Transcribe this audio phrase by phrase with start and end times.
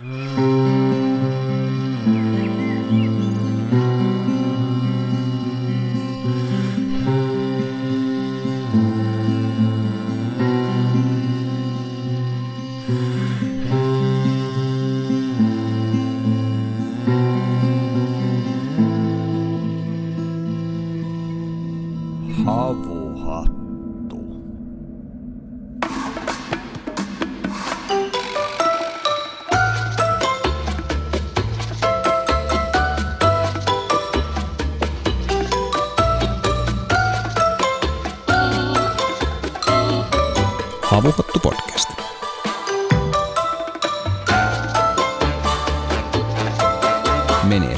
[0.00, 0.37] Mm.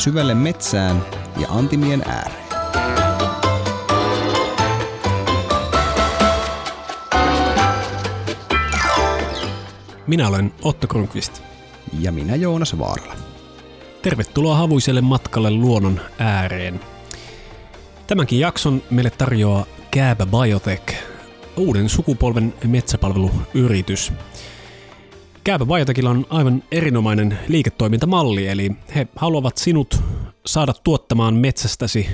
[0.01, 1.05] Syvälle metsään
[1.37, 2.51] ja antimien ääreen.
[10.07, 11.43] Minä olen Otto Kronqvist.
[12.01, 13.15] Ja minä Joonas Vaarala.
[14.03, 16.81] Tervetuloa havuiselle matkalle luonnon ääreen.
[18.07, 20.95] Tämänkin jakson meille tarjoaa Kääbä Biotech,
[21.57, 24.13] uuden sukupolven metsäpalveluyritys.
[25.45, 30.00] Kääbä Biotechilla on aivan erinomainen liiketoimintamalli, eli he haluavat sinut
[30.47, 32.09] saada tuottamaan metsästäsi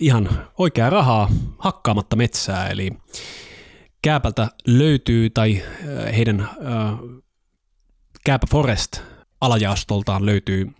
[0.00, 0.28] ihan
[0.58, 2.90] oikeaa rahaa hakkaamatta metsää, eli
[4.02, 5.62] Kääpältä löytyy, tai
[6.16, 6.48] heidän
[8.24, 9.00] Kääpä Forest
[9.40, 10.70] alajaostoltaan löytyy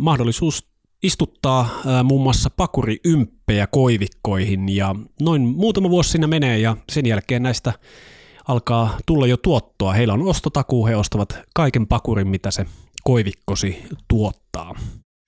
[0.00, 0.68] mahdollisuus
[1.02, 1.68] istuttaa
[2.04, 7.72] muun muassa pakuriymppejä koivikkoihin ja noin muutama vuosi siinä menee ja sen jälkeen näistä
[8.48, 9.92] alkaa tulla jo tuottoa.
[9.92, 12.66] Heillä on ostotakuu, he ostavat kaiken pakurin, mitä se
[13.04, 14.74] koivikkosi tuottaa.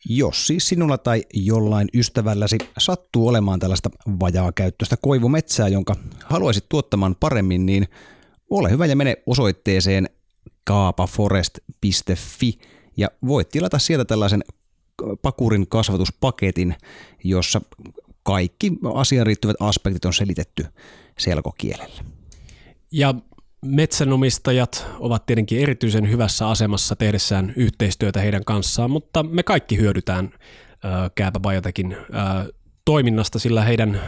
[0.09, 7.67] Jos siis sinulla tai jollain ystävälläsi sattuu olemaan tällaista vajaakäyttöistä koivumetsää, jonka haluaisit tuottamaan paremmin,
[7.67, 7.89] niin
[8.51, 10.09] ole hyvä ja mene osoitteeseen
[10.65, 12.59] kaapaforest.fi
[12.97, 14.45] ja voit tilata sieltä tällaisen
[15.23, 16.75] pakurin kasvatuspaketin,
[17.25, 17.61] jossa
[18.23, 20.67] kaikki asiaan riittyvät aspektit on selitetty
[21.19, 22.05] selkokielellä.
[22.93, 23.15] Ja
[23.65, 31.11] metsänomistajat ovat tietenkin erityisen hyvässä asemassa tehdessään yhteistyötä heidän kanssaan, mutta me kaikki hyödytään äh,
[31.15, 32.47] Kääpä Biotechin äh,
[32.85, 34.03] toiminnasta, sillä heidän äh,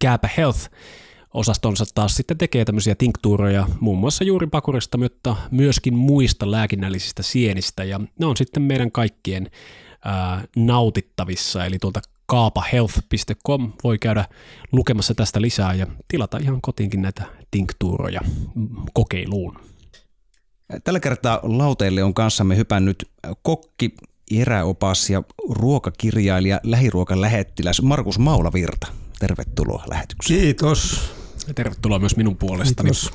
[0.00, 0.70] Kääpä Health
[1.34, 7.84] osastonsa taas sitten tekee tämmöisiä tinktuuroja muun muassa juuri pakurista, mutta myöskin muista lääkinnällisistä sienistä.
[7.84, 9.50] Ja ne on sitten meidän kaikkien
[10.56, 14.24] nautittavissa, eli tuolta kaapahealth.com voi käydä
[14.72, 18.20] lukemassa tästä lisää ja tilata ihan kotiinkin näitä tinktuuroja
[18.92, 19.60] kokeiluun.
[20.84, 23.10] Tällä kertaa lauteille on kanssamme hypännyt
[23.42, 23.94] kokki,
[24.30, 28.86] eräopas ja ruokakirjailija, lähiruokalähettiläs Markus Maulavirta.
[29.18, 30.40] Tervetuloa lähetykseen.
[30.40, 31.10] Kiitos.
[31.48, 32.90] Ja tervetuloa myös minun puolestani.
[32.90, 33.10] Kiitos.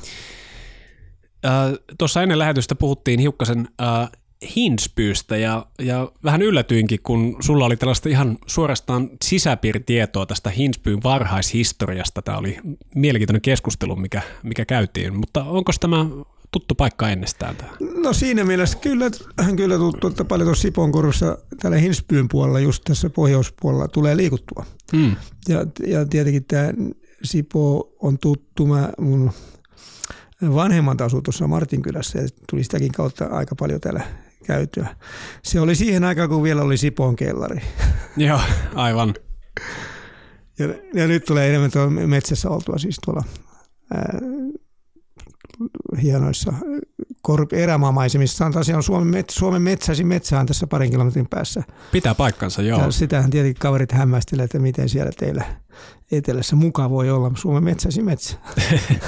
[1.45, 1.51] Äh,
[1.97, 4.11] Tuossa ennen lähetystä puhuttiin hiukkasen äh,
[4.55, 12.21] hinspyystä ja, ja vähän yllätyinkin, kun sulla oli tällaista ihan suorastaan sisäpiiritietoa tästä hinspyyn varhaishistoriasta.
[12.21, 12.57] Tämä oli
[12.95, 16.05] mielenkiintoinen keskustelu, mikä, mikä käytiin, mutta onko tämä
[16.51, 17.71] tuttu paikka ennestään tämä?
[18.03, 19.05] No siinä mielessä kyllä,
[19.57, 24.65] kyllä tuttu, että paljon tuossa Siponkorussa tällä Hinspyyn puolella, just tässä pohjoispuolella, tulee liikuttua.
[24.95, 25.15] Hmm.
[25.47, 26.73] Ja, ja tietenkin tämä
[27.23, 28.65] Sipo on tuttu.
[28.65, 29.31] Mä, mun
[30.41, 34.03] vanhemmat asuu tuossa Martinkylässä ja tuli sitäkin kautta aika paljon täällä
[34.47, 34.95] käytyä.
[35.43, 37.61] Se oli siihen aikaan, kun vielä oli Sipon kellari.
[38.17, 38.39] Joo,
[38.75, 39.13] aivan.
[40.59, 43.23] Ja, ja nyt tulee enemmän tuolla metsässä oltua siis tuolla
[43.93, 44.19] ää,
[46.01, 46.53] hienoissa
[47.51, 48.37] erämaamaisemissa.
[48.37, 51.63] Sanotaan, siellä on Suomen, met, Suomen metsäisin metsä on tässä parin kilometrin päässä.
[51.91, 52.81] Pitää paikkansa, joo.
[52.81, 55.45] Ja sitähän tietenkin kaverit hämmästelee, että miten siellä teillä
[56.11, 58.37] etelässä mukaan voi olla Suomen metsäisin metsä.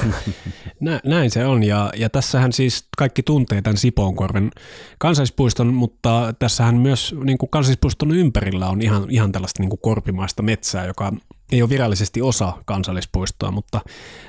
[0.80, 4.52] Nä, näin se on, ja, ja tässähän siis kaikki tuntee tämän Sipoonkorven
[4.98, 10.44] kansallispuiston, mutta tässähän myös niin kuin kansallispuiston ympärillä on ihan, ihan tällaista niin kuin korpimaista
[10.44, 11.14] metsää, joka
[11.52, 13.82] ei ole virallisesti osa kansallispuistoa, mutta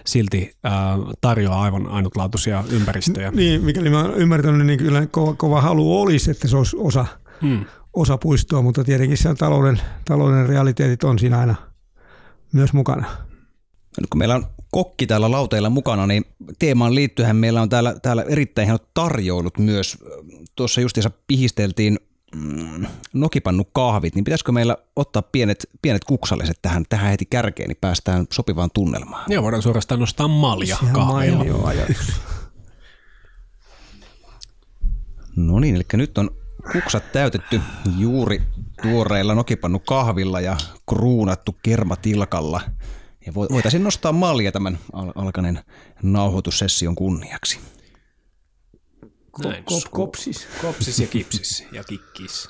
[0.06, 3.30] silti ää, tarjoaa aivan ainutlaatuisia ympäristöjä.
[3.30, 7.06] Niin, mikäli mä ymmärtänyt, niin kyllä kova, kova halu olisi, että se olisi osa,
[7.42, 7.64] Hmm.
[7.92, 11.54] osa puistoa, mutta tietenkin siellä talouden, talouden realiteetit on siinä aina
[12.52, 13.06] myös mukana.
[14.00, 16.24] Nyt kun meillä on kokki täällä lauteilla mukana, niin
[16.58, 19.98] teemaan liittyen meillä on täällä, täällä erittäin hienot tarjoulut myös.
[20.56, 21.98] Tuossa justiinsa pihisteltiin
[22.34, 27.78] mm, nokipannu kahvit, niin pitäisikö meillä ottaa pienet, pienet kuksalliset tähän, tähän heti kärkeen, niin
[27.80, 29.32] päästään sopivaan tunnelmaan.
[29.32, 31.44] Joo, voidaan suorastaan nostaa malja kahvilla.
[35.36, 36.30] No niin, eli nyt on
[36.72, 37.60] kuksat täytetty
[37.98, 38.42] juuri
[38.82, 40.56] tuoreilla nokipannu kahvilla ja
[40.88, 42.60] kruunattu kermatilkalla.
[43.26, 45.60] Ja vo- voitaisiin nostaa malja tämän al- alkaneen
[46.02, 47.58] nauhoitussession kunniaksi.
[49.44, 49.64] Näin.
[49.64, 50.46] Kop, kopsis.
[50.62, 52.48] Kopsis ja kipsis ja kikkis.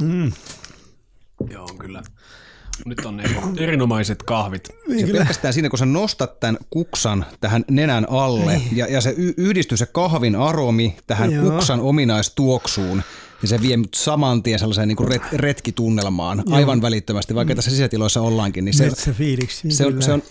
[0.00, 0.32] Mm.
[1.50, 2.02] Joo, kyllä.
[2.86, 3.24] Nyt on ne
[3.56, 4.68] erinomaiset kahvit.
[4.88, 5.18] Niin Se kyllä.
[5.18, 9.76] pelkästään siinä, kun sä nostat tämän kuksan tähän nenän alle ja, ja se y- yhdistyy
[9.78, 11.50] se kahvin aromi tähän Joo.
[11.50, 13.02] kuksan ominaistuoksuun,
[13.42, 17.70] niin se vie mut saman tien sellaiseen niin kuin ret- retkitunnelmaan aivan välittömästi, vaikka tässä
[17.70, 18.64] sisätiloissa ollaankin.
[18.64, 19.70] Niin se, Metsäfiiliksi.
[19.70, 20.04] se, on, kyllä.
[20.04, 20.22] se on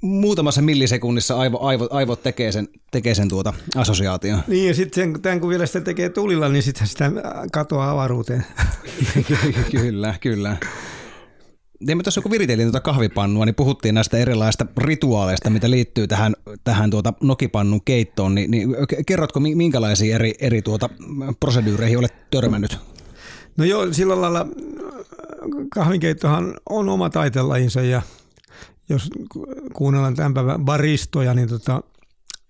[0.00, 4.42] muutamassa millisekunnissa aivo, aivo, aivot tekee sen, tekee sen tuota assosiaation.
[4.46, 7.12] Niin ja sitten tämän kun vielä sitä tekee tulilla, niin sitten sitä
[7.52, 8.46] katoaa avaruuteen.
[9.70, 10.56] kyllä, kyllä.
[11.88, 16.34] Ja me tuossa kun viriteltiin tuota kahvipannua, niin puhuttiin näistä erilaisista rituaaleista, mitä liittyy tähän,
[16.64, 20.90] tähän tuota nokipannun keittoon, niin, niin kerrotko mi- minkälaisiin eri, eri tuota
[21.40, 22.78] proseduureihin olet törmännyt?
[23.56, 24.46] No joo, sillä lailla
[25.74, 28.02] kahvinkeittohan on oma taitelajinsa ja
[28.88, 31.82] jos ku- kuunnellaan tämän päivän baristoja, niin tota,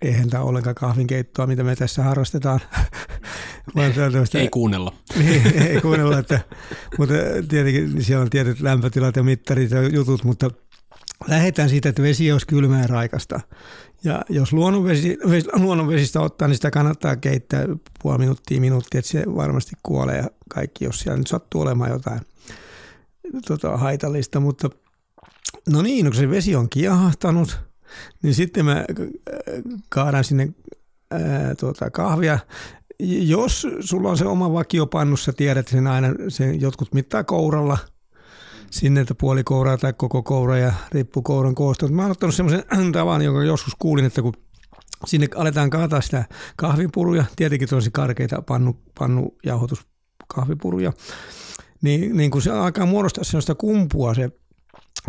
[0.03, 2.61] eihän tämä ollenkaan kahvinkeittoa, mitä me tässä harrastetaan.
[3.77, 3.93] Vaan
[4.35, 4.93] Ei kuunnella.
[5.19, 6.41] niin, ei kuunnella, että,
[6.99, 7.15] mutta
[7.49, 10.51] tietenkin siellä on tietyt lämpötilat ja mittarit ja jutut, mutta
[11.29, 13.41] lähdetään siitä, että vesi olisi kylmää ja raikasta.
[14.05, 17.67] Ja jos luonnonvesi, ves- luonnonvesistä ottaa, niin sitä kannattaa keittää
[18.03, 22.21] puoli minuuttia, minuuttia, että se varmasti kuolee ja kaikki, jos siellä nyt sattuu olemaan jotain
[23.47, 24.41] tota, haitallista.
[24.41, 24.71] Mutta
[25.69, 27.61] no niin, no kun se vesi on kiehahtanut,
[28.23, 28.85] niin sitten mä äh,
[29.89, 30.49] kaadan sinne
[31.11, 32.39] ää, tuota, kahvia.
[33.21, 37.79] Jos sulla on se oma vakiopannussa, tiedät sen aina, sen jotkut mittaa kouralla,
[38.71, 41.89] sinne, että puoli kouraa tai koko koura ja riippuu kouran koosta.
[41.89, 44.33] Mä oon ottanut semmoisen tavan, jonka joskus kuulin, että kun
[45.07, 46.25] sinne aletaan kaataa sitä
[46.57, 49.87] kahvipuruja, tietenkin tosi karkeita pannu, pannujauhotus
[50.29, 50.93] kahvipuruja,
[51.83, 54.31] niin, niin kun se alkaa muodostaa sellaista kumpua se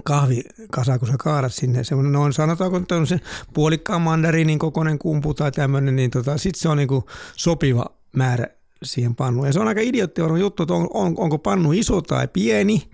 [0.03, 3.19] kahvikasa, kun sä kaadat sinne, semmoinen noin sanotaanko se
[3.53, 7.03] puolikkaan mandariinin kokoinen kumpu tai tämmöinen, niin tota, sitten se on niinku
[7.35, 7.85] sopiva
[8.15, 8.47] määrä
[8.83, 9.47] siihen pannuun.
[9.47, 12.89] Ja se on aika idioottivarma juttu, että on, on, onko pannu iso tai pieni,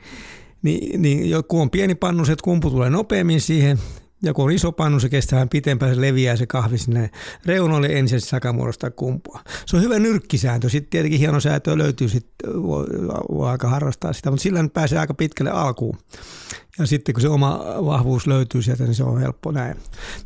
[0.62, 3.80] niin, niin kun on pieni pannu, se että kumpu tulee nopeammin siihen,
[4.24, 7.10] ja kun on iso pannu, se kestää pitempään, se leviää se kahvi sinne
[7.46, 8.38] reunoille ensin, se
[8.96, 9.40] kumpua.
[9.66, 10.70] Se on hyvä nyrkkisääntö.
[10.70, 12.86] Sitten tietenkin hieno säätö löytyy, sitten voi,
[13.32, 15.98] voi aika harrastaa sitä, mutta sillä nyt pääsee aika pitkälle alkuun.
[16.80, 19.78] Ja sitten kun se oma vahvuus löytyy sieltä, niin se on helppo näin.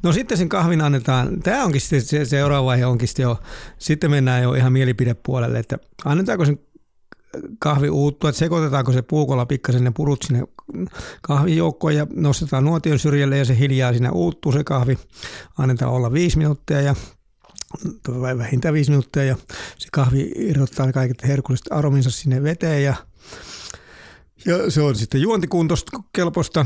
[0.04, 3.40] No sitten sen kahvin annetaan, tämä onkin sitten se seuraava vaihe onkin sitten jo,
[3.78, 6.60] sitten mennään jo ihan mielipidepuolelle, että annetaanko sen
[7.60, 10.44] kahvi uuttua, että sekoitetaanko se puukolla pikkasen ne purut sinne
[11.22, 14.98] kahvijoukkoon ja nostetaan nuotion syrjälle ja se hiljaa siinä uuttuu se kahvi.
[15.58, 16.96] Annetaan olla viisi minuuttia ja
[18.38, 19.36] vähintään viisi minuuttia ja
[19.78, 22.96] se kahvi irrottaa kaiket herkulliset arominsa sinne veteen ja,
[24.46, 26.66] ja se on sitten juontikuntoista kelpoista.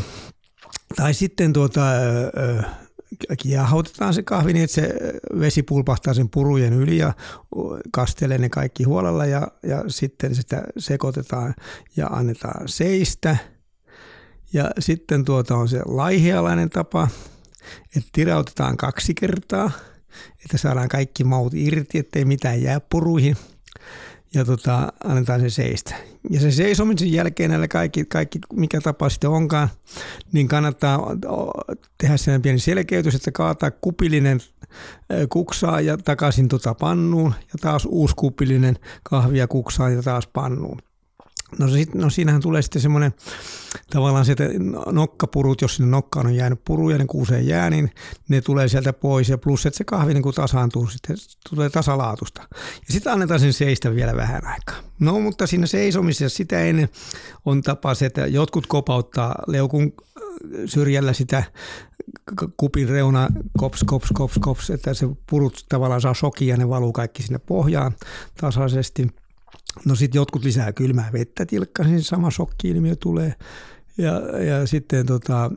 [0.96, 1.82] Tai sitten tuota,
[3.38, 4.94] kiehautetaan se kahvi niin, että se
[5.40, 7.14] vesi pulpahtaa sen purujen yli ja
[7.92, 11.56] kastelee ne kaikki huolella ja, ja sitten sitä sekoitetaan
[11.98, 13.38] ja annetaan seistä.
[14.54, 17.08] Ja sitten tuota on se laihialainen tapa,
[17.98, 19.72] että tirautetaan kaksi kertaa,
[20.44, 23.38] että saadaan kaikki maut irti, ettei mitään jää puruihin.
[24.36, 25.96] Ja tota, annetaan se seistä.
[26.30, 29.70] Ja se seisomisen jälkeen näillä kaikki, kaikki, mikä tapa sitten onkaan,
[30.32, 31.00] niin kannattaa
[31.98, 34.40] tehdä sellainen pieni selkeytys, että kaataa kupillinen
[35.30, 40.80] kuksaa ja takaisin tota pannuun ja taas uusi kupillinen kahvia kuksaan ja taas pannuun.
[41.60, 43.14] No, sit, no siinähän tulee sitten semmoinen
[43.90, 44.44] tavallaan se, että
[44.92, 47.92] nokkapurut, jos sinne nokkaan on jäänyt puruja, niin kuuseen jää, niin
[48.30, 51.16] ne tulee sieltä pois ja plus, että se kahvi niin kuin tasaantuu, sitten
[51.50, 52.42] tulee tasalaatusta.
[52.88, 54.76] Ja sitten annetaan sen seistä vielä vähän aikaa.
[55.00, 56.90] No mutta siinä seisomisessa sitä ennen
[57.46, 59.94] on tapa se, että jotkut kopauttaa leukun
[60.66, 61.44] syrjällä sitä
[62.58, 66.94] kupin reuna kops, kops, kops, kops, että se purut tavallaan saa shokia ja ne valuu
[66.94, 67.96] kaikki sinne pohjaan
[68.42, 69.08] tasaisesti.
[69.86, 73.34] No sitten jotkut lisää kylmää vettä tilkkasin, niin sama shokki-ilmiö tulee.
[73.98, 74.12] Ja,
[74.44, 75.52] ja sitten tota,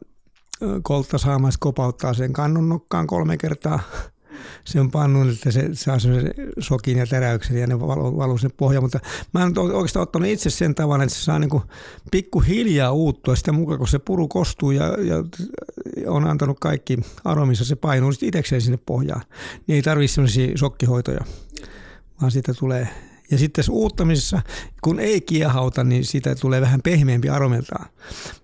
[0.83, 3.81] koltta saamassa kopauttaa sen kannun nokkaan kolme kertaa
[4.65, 8.85] sen pannun, että se saa sen sokin ja teräyksen ja ne valuu, valuu sen pohjaan.
[8.85, 9.01] Mutta
[9.35, 11.63] mä en oikeastaan ottanut itse sen tavan, että se saa niin
[12.11, 15.17] pikkuhiljaa uuttua sitä mukaan, kun se puru kostuu ja, ja
[16.07, 19.23] on antanut kaikki aromissa, se painuu sitten itsekseen sinne pohjaan.
[19.67, 21.21] Niin ei tarvitse sellaisia shokkihoitoja,
[22.21, 22.89] vaan siitä tulee
[23.31, 24.43] ja sitten tässä uuttamisessa,
[24.83, 27.87] kun ei kiehauta, niin siitä tulee vähän pehmeämpi aromiltaan.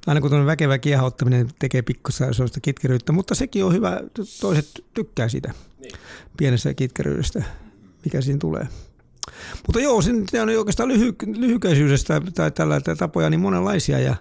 [0.06, 4.00] Aina kun tuollainen väkevä kiehauttaminen tekee pikkusen sellaista kitkeryyttä, mutta sekin on hyvä,
[4.40, 5.92] toiset tykkää siitä niin.
[6.36, 7.42] pienestä kitkeryydestä,
[8.04, 8.68] mikä siinä tulee.
[9.66, 14.16] Mutta joo, se on oikeastaan lyhy, lyhykäisyydestä tai tällä tapoja niin monenlaisia ja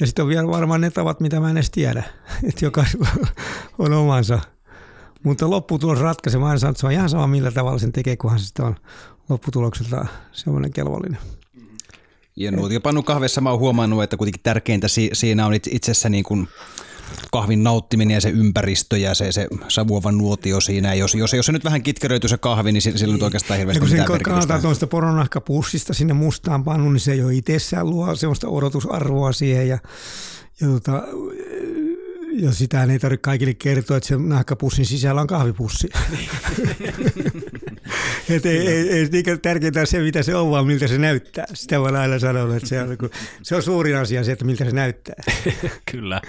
[0.00, 2.02] ja sitten on vielä varmaan ne tavat, mitä mä en edes tiedä,
[2.48, 3.08] että jokaisella
[3.78, 4.38] on omansa.
[5.26, 6.40] Mutta lopputulos ratkaisee.
[6.40, 8.76] Mä aina sanon, että se on ihan sama millä tavalla sen tekee, kunhan se on
[9.28, 11.18] lopputulokselta semmoinen kelvollinen.
[12.36, 16.48] Ja nuotiopannu kahvessa mä oon huomannut, että kuitenkin tärkeintä si- siinä on itsessä niin kuin
[17.32, 20.94] kahvin nauttiminen ja se ympäristö ja se, se savuava nuotio siinä.
[20.94, 24.04] Jos, jos, jos se nyt vähän kitkeröityy se kahvi, niin sillä nyt oikeastaan hirveästi ja
[24.06, 29.68] kun mitään tuosta poronahkapussista sinne mustaan pannuun, niin se jo itsessään luo semmoista odotusarvoa siihen
[29.68, 29.78] ja,
[30.60, 31.02] ja tota,
[32.36, 35.88] ja sitä ei tarvitse kaikille kertoa, että se nahkapussin sisällä on kahvipussi.
[38.30, 41.46] Et ei, ei, ei niin tärkeintä se, mitä se on, vaan miltä se näyttää.
[41.54, 42.96] Sitä voi aina sanoa, että se on,
[43.42, 45.14] se on suurin asia se, että miltä se näyttää.
[45.92, 46.20] Kyllä.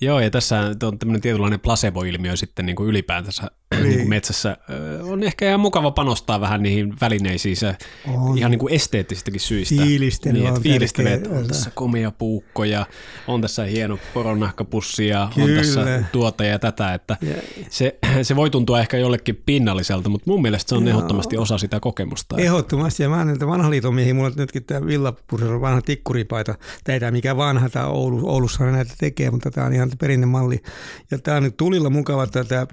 [0.00, 3.96] Joo, ja tässä on tämmöinen tietynlainen placebo-ilmiö sitten niin kuin ylipäätänsä niin.
[3.96, 4.56] Niin metsässä.
[5.02, 7.76] On ehkä ihan mukava panostaa vähän niihin välineisiin se
[8.14, 8.38] on.
[8.38, 9.82] ihan niin kuin esteettisistäkin syistä.
[9.82, 12.86] Fiilistely niin, on fiilistelee, että on tässä komea puukko ja
[13.26, 15.60] on tässä hieno poronnahkapussi ja Kyllä.
[15.60, 16.94] on tässä tuota ja tätä.
[16.94, 17.16] Että
[17.70, 20.96] se, se voi tuntua ehkä jollekin pinnalliselta, mutta mun mielestä se on Joo.
[20.96, 22.36] ehdottomasti osa sitä kokemusta.
[22.38, 26.54] Ehdottomasti, ja mä näitä vanhan liiton miehiä, mulla on nytkin tämä Villapurser vanha tikkuripaita.
[26.84, 30.62] Tämä ei mikä vanha, tämä Oulu, Oulussa näitä tekee, mutta tämä on ihan perinnemalli.
[31.10, 32.66] Ja tämä on nyt tulilla mukava, että tämä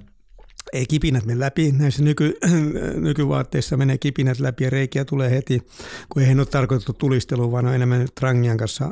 [0.72, 1.72] ei kipinät mene läpi.
[1.72, 2.34] Näissä nyky,
[2.94, 5.62] nykyvaatteissa menee kipinät läpi ja reikiä tulee heti,
[6.08, 8.90] kun ei ole tarkoitettu tulisteluun, vaan on enemmän Trangian kanssa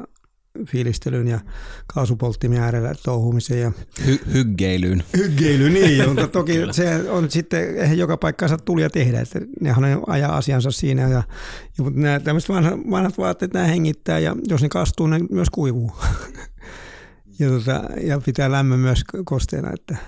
[0.66, 1.40] fiilistelyn ja
[1.86, 3.60] kaasupolttimien äärellä touhumiseen.
[3.60, 5.04] Ja Hy- hyggeilyyn.
[5.16, 6.04] Hyggeilyyn, niin.
[6.08, 11.02] mutta toki se on sitten, eihän joka paikkaansa tulia tehdä, että nehän ajaa asiansa siinä.
[11.02, 11.22] Ja,
[11.78, 15.50] ja mutta nämä tämmöiset vanhat, vanhat vaatteet, nämä hengittää ja jos ne kastuu, ne myös
[15.50, 15.92] kuivuu.
[17.38, 19.96] ja, tota, ja pitää lämmön myös kosteena, että–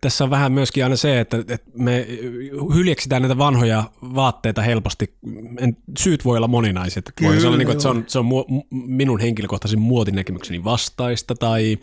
[0.00, 2.06] tässä on vähän myöskin aina se, että, että me
[2.74, 5.14] hyljeksitään näitä vanhoja vaatteita helposti.
[5.58, 7.12] En, syyt voi olla moninaiset.
[7.16, 8.26] Kyllä, voi olla, niin kuin, että se on, se on
[8.70, 11.78] minun henkilökohtaisen muotinäkemykseni vastaista tai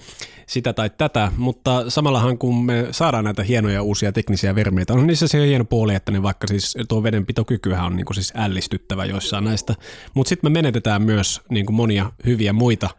[0.47, 5.27] sitä tai tätä, mutta samallahan kun me saadaan näitä hienoja uusia teknisiä vermeitä, on niissä
[5.27, 9.43] se hieno puoli, että ne vaikka siis tuo vedenpitokykyhän on niin kuin siis ällistyttävä joissain
[9.43, 9.75] näistä,
[10.13, 12.89] mutta sitten me menetetään myös niin kuin monia hyviä muita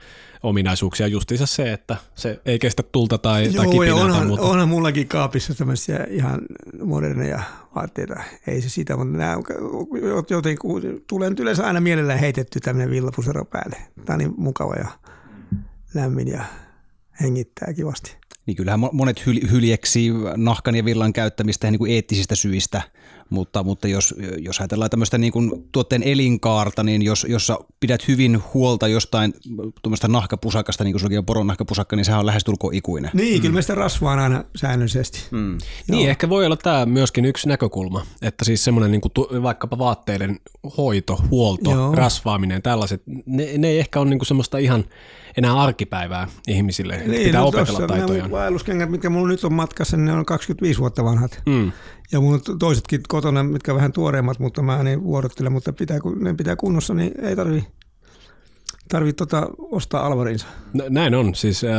[0.46, 3.94] ominaisuuksia, justiinsa se, että se ei kestä tulta tai, Joo, tai kipinää.
[3.94, 4.46] Onhan, mutta...
[4.46, 6.40] onhan mullakin kaapissa tämmöisiä ihan
[6.84, 7.42] moderneja
[7.74, 8.14] vaatteita,
[8.46, 9.36] ei se sitä, mutta nämä
[10.30, 10.56] joten
[11.06, 13.76] tulee nyt yleensä aina mielellään heitetty tämmöinen villapusero päälle.
[14.04, 14.88] Tämä on niin mukava ja
[15.94, 16.44] lämmin ja
[17.20, 18.16] hengittää kivasti.
[18.46, 22.82] Niin kyllähän monet hyl- hyljeksi nahkan ja villan käyttämistä niin kuin eettisistä syistä,
[23.30, 28.08] mutta, mutta jos, jos ajatellaan tämmöistä niin kuin tuotteen elinkaarta, niin jos, jos sä pidät
[28.08, 29.34] hyvin huolta jostain
[29.82, 33.10] tuommoista nahkapusakasta, niin kuin sullakin on poron nahkapusakka, niin sehän on lähestulkoon ikuinen.
[33.14, 33.40] Niin, mm.
[33.40, 35.18] kyllä me sitä rasvaan aina säännöllisesti.
[35.30, 35.58] Mm.
[35.88, 40.40] Niin, ehkä voi olla tämä myöskin yksi näkökulma, että siis semmoinen niin kuin vaikkapa vaatteiden
[40.76, 41.94] hoito, huolto, Joo.
[41.94, 44.84] rasvaaminen, tällaiset, ne, ne ei ehkä ole niin kuin semmoista ihan
[45.36, 46.96] enää arkipäivää ihmisille.
[46.96, 48.30] Niin, pitää no opetella taitoja.
[48.30, 51.42] Vaelluskengät, mitkä mulla nyt on matkassa, niin ne on 25 vuotta vanhat.
[51.46, 51.72] Mm.
[52.12, 56.34] Ja on toisetkin kotona, mitkä vähän tuoreemmat, mutta mä niin vuorottelen, mutta pitää, kun ne
[56.34, 57.64] pitää kunnossa, niin ei tarvi
[58.88, 60.46] tarvitse tota ostaa alvarinsa.
[60.72, 61.34] No, näin on.
[61.34, 61.70] Siis, äh,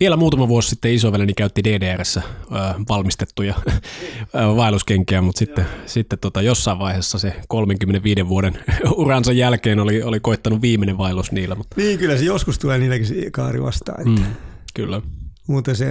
[0.00, 6.42] vielä muutama vuosi sitten isoveleni käytti DDRssä äh, valmistettuja äh, vaelluskenkiä, mutta sitten, sitten tota,
[6.42, 8.58] jossain vaiheessa se 35 vuoden
[8.96, 11.54] uransa jälkeen oli, oli koittanut viimeinen vaellus niillä.
[11.54, 11.76] Mutta...
[11.76, 14.08] Niin, kyllä se joskus tulee niilläkin kaari vastaan.
[14.08, 14.20] Että.
[14.20, 14.34] Mm,
[14.74, 15.02] kyllä.
[15.46, 15.86] Mutta se,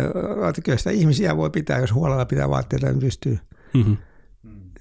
[0.63, 3.39] kyllä sitä ihmisiä voi pitää, jos huolella pitää vaatteita, niin pystyy.
[3.75, 3.97] Mm-hmm.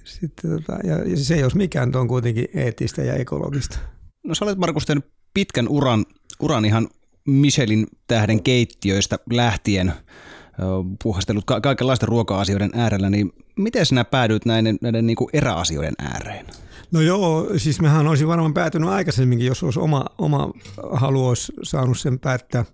[0.03, 3.79] Sitten, tota, ja, ja se jos mikään on kuitenkin eettistä ja ekologista.
[4.23, 6.05] No sä olet Markus tehnyt pitkän uran,
[6.39, 6.87] uran ihan
[7.27, 9.93] Michelin tähden keittiöistä lähtien
[11.03, 16.45] puhastellut ka- kaikenlaisten ruoka-asioiden äärellä, niin miten sinä päädyit näiden, näiden niin kuin eräasioiden ääreen?
[16.91, 20.51] No joo, siis mehän olisi varmaan päätynyt aikaisemminkin, jos olisi oma, oma
[20.91, 22.65] halu olisi saanut sen päättää.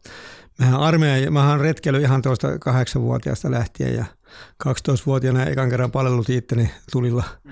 [0.60, 4.06] Mähän armeija, mähän retkeily ihan tuosta kahdeksanvuotiaasta lähtien ja
[4.64, 7.24] 12-vuotiaana ekan kerran palellut itteni tulilla.
[7.44, 7.52] Mm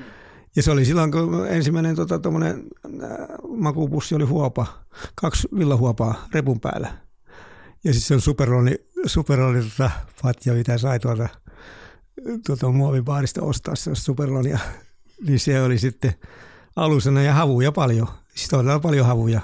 [0.55, 2.51] ja se oli silloin, kun ensimmäinen tota, äh,
[3.57, 4.65] makupussi oli huopa,
[5.15, 6.97] kaksi villahuopaa repun päällä.
[7.83, 11.29] Ja sitten se on superroni, superroni tota, fatja, mitä sai tuolta,
[12.45, 14.59] tuolta muovibaarista ostaa se superlonia.
[15.27, 16.13] Niin se oli sitten
[16.75, 18.07] alusena ja havuja paljon.
[18.35, 19.41] Siis todella paljon havuja.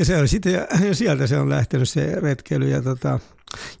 [0.00, 2.68] Ja se oli sitten, ja sieltä se on lähtenyt se retkeily.
[2.68, 3.08] Ja tota,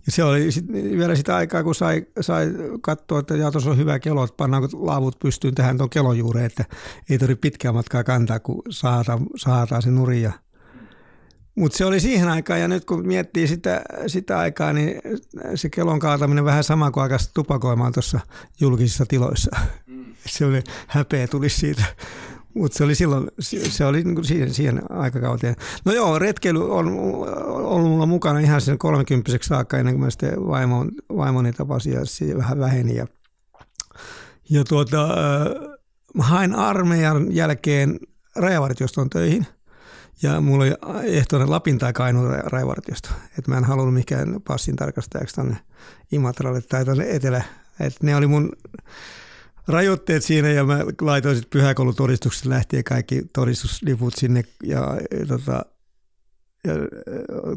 [0.06, 2.46] ja se oli sit, vielä sitä aikaa, kun sai, sai
[2.80, 6.46] katsoa, että ja tuossa on hyvä kelo, että pannaan laavut pystyyn tähän tuon kelon juureen,
[6.46, 6.64] että
[7.10, 10.32] ei tarvitse pitkää matkaa kantaa, kun saataan, saataan se nurin.
[11.54, 15.00] Mutta se oli siihen aikaan, ja nyt kun miettii sitä, sitä aikaa, niin
[15.54, 18.20] se kelon kaataminen vähän sama kuin aikaa tupakoimaan tuossa
[18.60, 19.56] julkisissa tiloissa.
[19.86, 20.04] Mm.
[20.26, 21.84] Se oli häpeä tuli siitä.
[22.54, 23.28] Mutta se oli silloin,
[23.68, 25.56] se oli niin siihen, siihen aikakauteen.
[25.84, 26.88] No joo, retkeily on
[27.48, 32.04] ollut mulla mukana ihan sen 30 saakka ennen kuin mä sitten vaimon, vaimoni tapasin ja
[32.04, 32.96] se vähän väheni.
[32.96, 33.06] Ja
[34.50, 35.08] Ja tuota,
[36.14, 38.00] mä hain armeijan jälkeen
[38.36, 39.46] rajavartioston töihin.
[40.22, 43.08] Ja mulla oli ehtoinen Lapin tai Kainuun rajavartiosto.
[43.38, 45.56] Että mä en halunnut mikään passin tarkastajaksi tänne
[46.12, 47.44] Imatralle tai tänne etelä.
[47.80, 48.52] Et ne oli mun
[49.68, 55.64] rajoitteet siinä ja mä laitoin sitten pyhäkoulutodistukset lähtien kaikki todistusliput sinne ja, ja, tota,
[56.64, 56.74] ja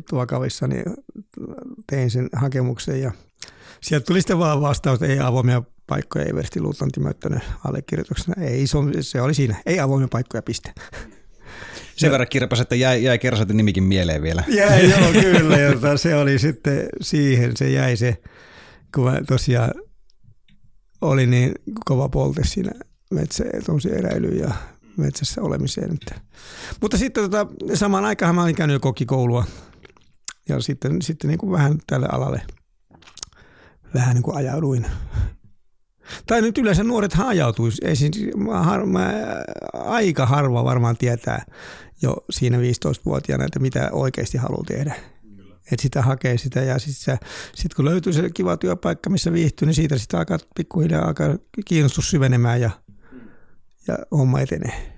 [0.10, 0.83] tuokavissa niin
[1.89, 3.12] tein sen hakemuksen ja
[3.81, 8.43] sieltä tuli sitten vaan vastaus, että ei avoimia paikkoja, Eversti Luutnantti Möttönen allekirjoituksena.
[8.43, 10.74] Ei, se, se oli siinä, ei avoimia paikkoja, piste.
[11.95, 14.43] Sen verran kirpas, että jäi, jäi Kersatin nimikin mieleen vielä.
[14.57, 15.60] Jäi, joo, kyllä.
[15.60, 18.22] Jota se oli sitten siihen, se jäi se,
[18.95, 19.72] kun mä tosiaan
[21.03, 21.51] oli niin
[21.86, 22.72] kova polte siinä
[23.12, 23.43] metsä,
[23.98, 24.53] eräilyyn ja
[24.98, 26.00] metsässä olemiseen.
[26.81, 29.45] Mutta sitten tota, samaan aikaan mä olin käynyt jo kokikoulua
[30.50, 32.41] ja sitten, sitten niin kuin vähän tälle alalle
[33.93, 34.86] vähän niin kuin ajauduin.
[36.27, 37.81] Tai nyt yleensä nuorethan ajautuisi.
[37.86, 38.12] Ei siis,
[38.63, 39.13] har, mä,
[39.74, 41.45] aika harva varmaan tietää
[42.01, 44.95] jo siinä 15-vuotiaana, että mitä oikeasti haluaa tehdä.
[45.72, 46.60] Että sitä hakee sitä.
[46.62, 47.17] Ja sitten
[47.55, 52.10] sit kun löytyy se kiva työpaikka, missä viihtyy, niin siitä sitten alkaa pikkuhiljaa alkaa kiinnostus
[52.10, 52.70] syvenemään ja,
[53.88, 54.92] ja homma etenee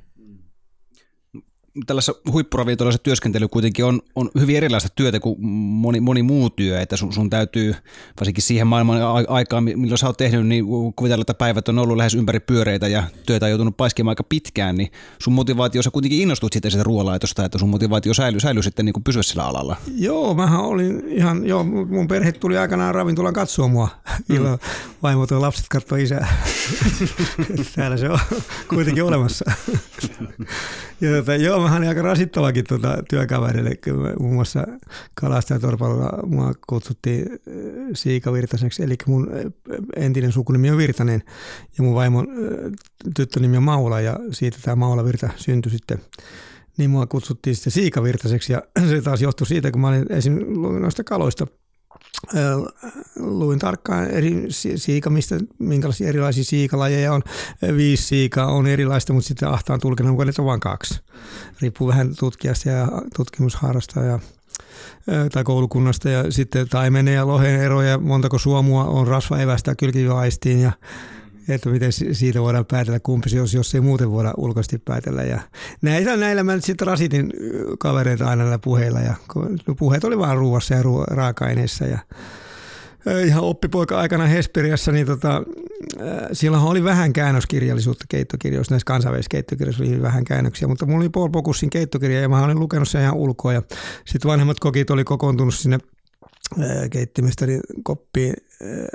[1.87, 6.97] tällaisessa huippuravintolassa työskentely kuitenkin on, on hyvin erilaista työtä kuin moni, moni muu työ, että
[6.97, 7.75] sun, sun täytyy,
[8.19, 10.65] varsinkin siihen maailman aikaan, milloin sä oot tehnyt, niin
[10.95, 14.75] kuvitella, että päivät on ollut lähes ympäri pyöreitä ja työtä on joutunut paiskimaan aika pitkään,
[14.75, 18.85] niin sun motivaatio, sä kuitenkin innostut sitten sitä ruoanlaitosta, että sun motivaatio säilyy, säilyy sitten
[18.85, 19.75] niin kuin pysyä sillä alalla.
[19.95, 23.87] Joo, mähän olin ihan, joo, mun perhe tuli aikanaan ravintolan katsoa mua,
[24.29, 24.37] mm.
[25.03, 26.37] vaimot ja lapset katsoi isää.
[27.75, 28.19] Täällä se on
[28.69, 29.51] kuitenkin olemassa.
[31.01, 33.71] ja tota, joo, vähän aika rasittavakin tuota työkaverille.
[34.19, 34.67] Muun muassa
[35.13, 37.37] kalastajatorpalla mua kutsuttiin äh,
[37.93, 39.51] Siikavirtaseksi, eli mun äh,
[39.95, 41.23] entinen sukunimi on Virtanen
[41.77, 42.71] ja mun vaimon äh,
[43.15, 46.01] tyttönimi on Maula ja siitä tämä Maula Virta syntyi sitten
[46.77, 50.33] niin mua kutsuttiin sitten Siikavirtaseksi ja se taas johtui siitä, kun mä olin esim.
[50.79, 51.47] noista kaloista–
[53.19, 57.21] luin tarkkaan eri siika, mistä, minkälaisia erilaisia siikalajeja on.
[57.75, 61.01] Viisi siikaa on erilaista, mutta sitten ahtaan tulkinnan mukaan on vain kaksi.
[61.61, 64.19] Riippuu vähän tutkijasta ja tutkimusharrasta ja
[65.31, 70.71] tai koulukunnasta ja sitten taimenen ja lohen eroja, montako suomua on rasvaevästä kylkiväaistiin ja
[71.49, 75.23] että miten siitä voidaan päätellä kumpi se olisi, jos ei muuten voida ulkoisesti päätellä.
[75.23, 75.39] Ja
[75.81, 77.33] näillä, näillä mä sitten rasitin
[77.79, 79.13] kavereita aina näillä puheilla ja
[79.79, 81.99] puheet oli vaan ruuassa ja raaka-aineissa ja
[83.25, 85.43] ihan oppipoika aikana Hesperiassa, niin tota,
[86.33, 91.29] silloin oli vähän käännöskirjallisuutta keittokirjoissa, näissä kansainvälisissä keittokirjoissa oli vähän käännöksiä, mutta mulla oli Paul
[91.29, 93.61] Bokussin keittokirja ja mä olin lukenut sen ihan ulkoa ja
[94.05, 95.77] sitten vanhemmat kokit oli kokoontunut sinne
[96.91, 98.33] keittimestari koppiin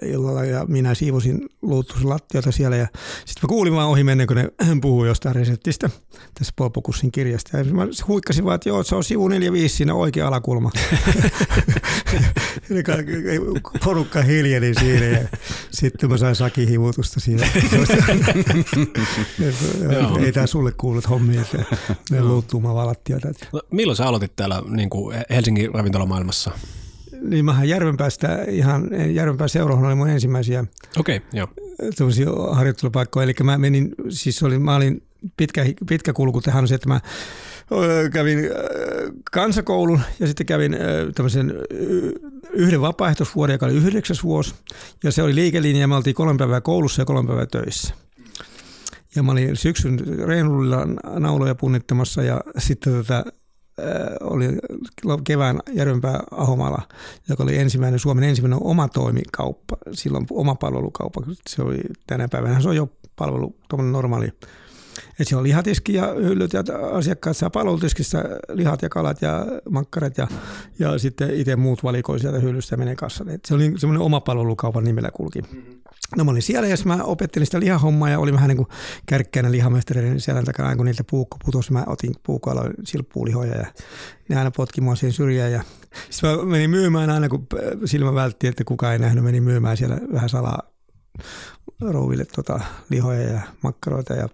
[0.02, 2.86] illalla ja minä siivosin luuttusin lattiota siellä ja
[3.24, 4.48] sitten mä kuulin vaan ohi mennä, kun ne
[4.82, 5.90] puhuu jostain reseptistä
[6.34, 7.58] tässä Polpokussin kirjasta.
[7.58, 10.70] Ja mä huikkasin vaan, että joo, se on sivu 45 siinä oikea alakulma.
[13.84, 15.28] Porukka hiljeni siinä ja
[15.70, 17.46] sitten mä sain sakihivutusta siinä.
[20.24, 21.64] Ei tämä sulle kuulut hommia, että
[22.10, 23.28] ne luuttuu mä lattiota.
[23.52, 26.50] No, milloin sä aloitit täällä niin kuin Helsingin ravintolamaailmassa?
[27.22, 30.64] Niin mähän Järvenpäästä ihan, Järvenpään seurahan oli mun ensimmäisiä
[30.98, 32.54] okay, joo.
[32.54, 33.24] harjoittelupaikkoja.
[33.24, 35.02] Eli mä menin, siis oli, mä olin
[35.37, 37.00] pitkä, pitkä kulku tähän on se, että mä
[38.12, 38.38] kävin
[39.33, 40.76] kansakoulun ja sitten kävin
[41.14, 41.54] tämmöisen
[42.52, 44.54] yhden vapaaehtoisvuoden, joka oli yhdeksäs vuosi.
[45.04, 47.94] Ja se oli liikelinja ja me oltiin kolme päivää koulussa ja kolme päivää töissä.
[49.16, 50.87] Ja mä olin syksyn reenullilla
[51.18, 53.24] nauloja punnittamassa ja sitten tätä
[54.20, 54.46] oli
[55.24, 56.82] kevään Järvenpää Ahomala,
[57.28, 61.22] joka oli ensimmäinen, Suomen ensimmäinen oma toimikauppa, silloin oma palvelukauppa.
[61.48, 63.56] Se oli tänä päivänä, se on jo palvelu,
[63.90, 64.32] normaali
[65.20, 70.18] et se on lihatiski ja hyllyt ja asiakkaat saa palvelutiskistä lihat ja kalat ja makkarat
[70.18, 70.28] ja,
[70.78, 73.32] ja sitten itse muut valikoi sieltä hyllystä ja menee kassalle.
[73.32, 75.42] Et se oli semmoinen oma palvelukaupan nimellä kulki.
[76.16, 78.68] No mä olin siellä ja mä opettelin sitä lihahommaa ja olin vähän niin kuin
[79.06, 81.72] kärkkäinen lihamestareiden selän takana, kun niiltä puukko putosi.
[81.72, 83.66] Mä otin puukoilla silppuulihoja ja
[84.28, 85.52] ne aina potki mua siihen syrjään.
[85.52, 85.62] Ja
[86.10, 87.46] sitten mä menin myymään aina, kun
[87.84, 90.62] silmä vältti, että kukaan ei nähnyt, menin myymään siellä vähän salaa
[91.80, 92.60] rouville tota,
[92.90, 94.28] lihoja ja makkaroita ja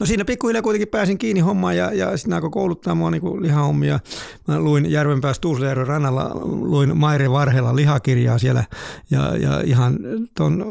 [0.00, 4.00] No siinä pikkuhiljaa kuitenkin pääsin kiinni hommaan ja, ja sitten alkoi kouluttaa mua niin lihahommia.
[4.48, 8.64] Mä luin Järvenpää Tuusajärven rannalla, luin Maire Varhella lihakirjaa siellä
[9.10, 9.98] ja, ja ihan
[10.34, 10.64] ton,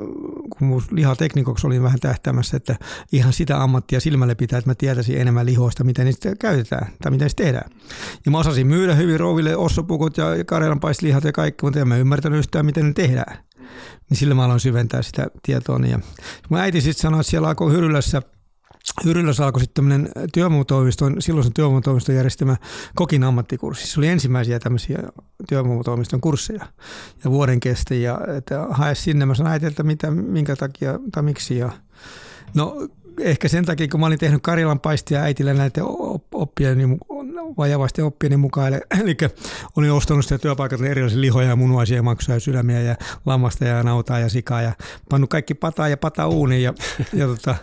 [0.49, 2.75] kun mun lihateknikoksi olin vähän tähtäämässä, että
[3.11, 7.29] ihan sitä ammattia silmälle pitää, että mä tietäisin enemmän lihoista, miten niistä käytetään tai miten
[7.29, 7.71] se tehdään.
[8.25, 12.39] Ja mä osasin myydä hyvin rouville ossopukut ja karjalanpaistilihat ja kaikki, mutta en mä ymmärtänyt
[12.39, 13.37] yhtään, miten ne tehdään.
[14.09, 15.79] niin sillä mä aloin syventää sitä tietoa.
[15.89, 15.99] Ja
[16.49, 18.21] mun äiti sitten sanoi, että siellä alkoi Hyrylässä–
[19.05, 22.55] Hyrylässä alkoi sitten tämmöinen työvoimatoimiston, silloisen työvoimatoimiston järjestämä
[22.95, 23.87] kokin ammattikurssi.
[23.87, 24.99] Se oli ensimmäisiä tämmöisiä
[25.49, 26.65] työvoimatoimiston kursseja
[27.23, 28.01] ja vuoden kesti.
[28.01, 29.25] Ja että hae sinne.
[29.25, 31.57] Mä sanoin että mitä, minkä takia tai miksi.
[31.57, 31.71] Ja,
[32.53, 32.87] no
[33.19, 35.81] ehkä sen takia, kun mä olin tehnyt Karjalan paistia äitille näitä
[36.31, 36.97] oppieni,
[37.57, 38.73] vajavasti oppieni mukaan.
[38.73, 39.15] Eli, eli
[39.77, 42.95] olin ostanut sitä työpaikalta erilaisia lihoja ja munuaisia, maksuja ja sydämiä ja
[43.25, 44.71] lammasta ja nautaa ja sikaa ja
[45.09, 46.73] pannut kaikki pataa ja pata uuniin ja,
[47.13, 47.55] ja tota,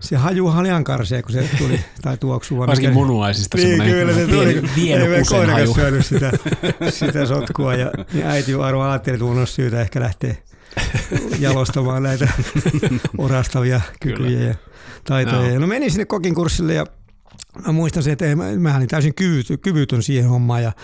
[0.00, 2.58] se haju halian karsee, kun se tuli, tai tuoksuu.
[2.58, 2.98] Varsinkin mikä...
[2.98, 4.62] munuaisista niin, kyllä, se tuli.
[4.76, 5.74] Ei haju.
[5.74, 6.32] syönyt sitä,
[6.90, 10.34] sitä sotkua, ja niin äiti Aro ajatteli, että olisi syytä ehkä lähteä
[11.38, 12.28] jalostamaan näitä
[13.18, 14.54] orastavia kykyjä ja
[15.04, 15.54] taitoja.
[15.54, 15.58] No.
[15.58, 16.86] no menin sinne kokin kurssille ja
[17.66, 18.24] Mä muistan se, että
[18.58, 19.14] mä olin täysin
[19.62, 20.74] kyvytön, siihen hommaan ja äh,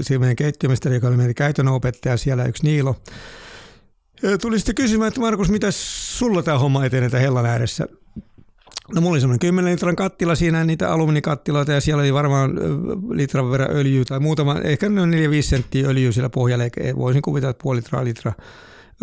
[0.00, 2.96] se meidän keittiömestari, joka oli meidän käytännön opettaja siellä, yksi Niilo,
[4.40, 7.88] Tuli sitten kysymään, että Markus, mitä sulla tämä homma etenee hellan ääressä?
[8.94, 12.50] No mulla oli semmoinen 10 litran kattila siinä, niitä alumiinikattiloita ja siellä oli varmaan
[13.10, 16.64] litran verran öljyä tai muutama, ehkä noin 4-5 senttiä öljyä siellä pohjalla.
[16.96, 18.32] Voisin kuvitella, että puoli litraa litra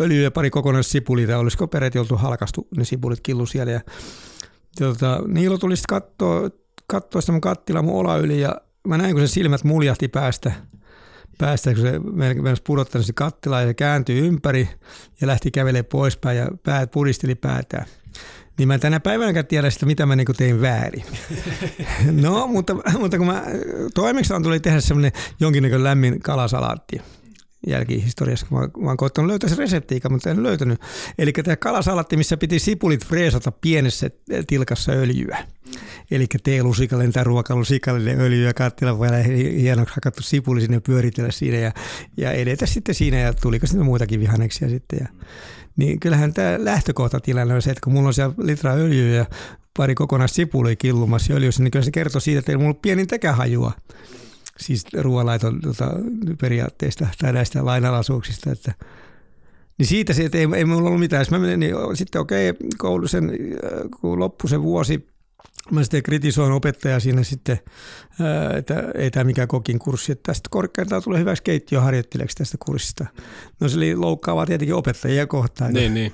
[0.00, 3.72] öljyä ja pari kokonaissipulia, olisiko peräti oltu halkastu ne sipulit killu siellä.
[3.72, 3.80] Ja,
[4.78, 6.50] tota, Niilo tuli sitten katsoa,
[6.86, 8.56] katsoa sitä mun kattila mun ola yli ja
[8.86, 10.52] mä näin, kun se silmät muljahti päästä–
[11.40, 14.68] päästä, kun se mennessä pudottanut se kattila ja se kääntyi ympäri
[15.20, 17.86] ja lähti kävelemään poispäin ja päät pudisteli päätään.
[18.58, 21.04] Niin mä tänä päivänäkään tiedä sitä, mitä mä niinku tein väärin.
[22.22, 23.44] no, mutta, mutta kun mä
[23.94, 27.00] toimeksiaan tuli tehdä semmoinen jonkinnäköinen lämmin kalasalaatti
[27.66, 30.80] jälkihistoriassa, kun mä, mä oon koittanut löytää se reseptiikä, mutta en löytänyt.
[31.18, 34.10] Eli tämä kalasalatti, missä piti sipulit freesata pienessä
[34.46, 35.38] tilkassa öljyä.
[36.10, 39.08] Eli teelusikallinen tai ruokalusikallinen öljy ja kattila voi
[39.60, 41.72] hienoksi hakattu sipuli sinne pyöritellä siinä ja,
[42.16, 44.98] ja edetä sitten siinä ja tuliko sitten muitakin vihanneksia sitten.
[45.02, 45.06] Ja,
[45.76, 49.26] niin kyllähän tämä lähtökohtatilanne on se, että kun mulla on siellä litra öljyä ja
[49.76, 53.72] pari kokonaista sipulia killumassa öljyssä, niin kyllä se kertoo siitä, että ei mulla pieni tekähajua
[54.60, 55.90] siis ruoanlaiton tota,
[56.40, 58.74] periaatteista tai näistä lainalaisuuksista, että
[59.78, 61.20] niin siitä se, että ei, ei mulla ollut mitään.
[61.20, 63.32] Jos mä menin, niin sitten okei, okay, koulu sen,
[64.00, 65.10] kun loppui se vuosi,
[65.70, 67.58] Mä sitten kritisoin opettajaa siinä sitten,
[68.56, 73.06] että ei tämä mikään kokin kurssi, että tästä korkeintaan tulee hyväksi keittiöharjoittelijaksi tästä kurssista.
[73.60, 75.72] No se oli loukkaavaa tietenkin opettajia kohtaan.
[75.72, 76.12] Niin, niin.